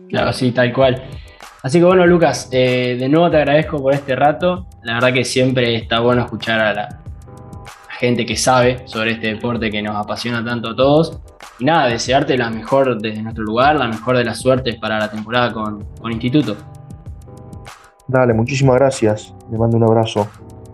Claro, 0.09 0.33
sí, 0.33 0.53
tal 0.53 0.73
cual. 0.73 1.03
Así 1.63 1.81
que 1.81 1.85
bueno, 1.85 2.07
Lucas, 2.07 2.49
eh, 2.53 2.97
de 2.99 3.09
nuevo 3.09 3.31
te 3.31 3.39
agradezco 3.39 3.83
por 3.83 3.93
este 3.93 4.15
rato. 4.15 4.67
La 4.83 4.95
verdad 4.95 5.13
que 5.13 5.25
siempre 5.25 5.75
está 5.75 5.99
bueno 6.01 6.23
escuchar 6.23 6.61
a 6.61 6.73
la 6.73 7.01
gente 7.99 8.25
que 8.25 8.37
sabe 8.37 8.87
sobre 8.87 9.13
este 9.13 9.35
deporte 9.35 9.69
que 9.71 9.83
nos 9.83 9.97
apasiona 9.97 10.45
tanto 10.45 10.71
a 10.71 10.77
todos. 10.77 11.19
Y 11.59 11.65
nada, 11.65 11.89
desearte 11.89 12.39
la 12.39 12.49
mejor 12.51 13.01
desde 13.01 13.21
nuestro 13.23 13.43
lugar, 13.43 13.75
la 13.75 13.89
mejor 13.89 14.17
de 14.17 14.25
las 14.25 14.39
suertes 14.39 14.77
para 14.77 15.01
la 15.01 15.11
temporada 15.11 15.53
con, 15.53 15.85
Instituto. 16.09 16.57
Dale, 18.07 18.35
muchísimas 18.35 18.77
gracias. 18.77 19.35
Le 19.51 19.59
mando 19.59 19.77
un 19.77 19.83
abrazo. 19.83 20.29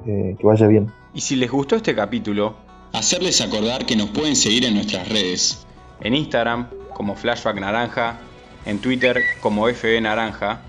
Eh, 0.07 0.37
que 0.39 0.47
vaya 0.47 0.67
bien. 0.67 0.93
Y 1.15 1.23
si 1.23 1.35
les 1.37 1.51
gustó 1.51 1.77
este 1.77 1.95
capítulo, 1.95 2.57
hacerles 2.93 3.41
acordar 3.41 3.87
que 3.87 3.97
nos 3.97 4.11
pueden 4.11 4.37
seguir 4.37 4.67
en 4.67 4.75
nuestras 4.75 5.09
redes. 5.09 5.67
En 6.03 6.15
Instagram 6.15 6.69
como 6.93 7.17
Flashback 7.17 7.59
Naranja, 7.59 8.19
en 8.67 8.79
Twitter 8.81 9.19
como 9.41 9.67
FB 9.67 10.03
Naranja 10.03 10.61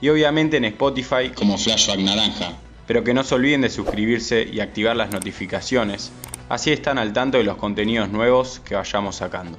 y 0.00 0.08
obviamente 0.08 0.56
en 0.56 0.64
Spotify 0.66 1.30
como 1.34 1.58
Flashback 1.58 1.98
Naranja. 2.00 2.52
Pero 2.86 3.02
que 3.02 3.14
no 3.14 3.24
se 3.24 3.34
olviden 3.34 3.62
de 3.62 3.70
suscribirse 3.70 4.42
y 4.42 4.60
activar 4.60 4.96
las 4.96 5.10
notificaciones, 5.10 6.12
así 6.48 6.70
están 6.72 6.98
al 6.98 7.12
tanto 7.12 7.38
de 7.38 7.44
los 7.44 7.56
contenidos 7.56 8.10
nuevos 8.10 8.60
que 8.60 8.74
vayamos 8.74 9.16
sacando. 9.16 9.58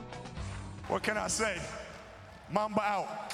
What 0.88 1.02
can 1.02 1.18
I 1.18 1.30
say? 1.30 1.56
Mamba 2.52 2.84
out. 2.88 3.25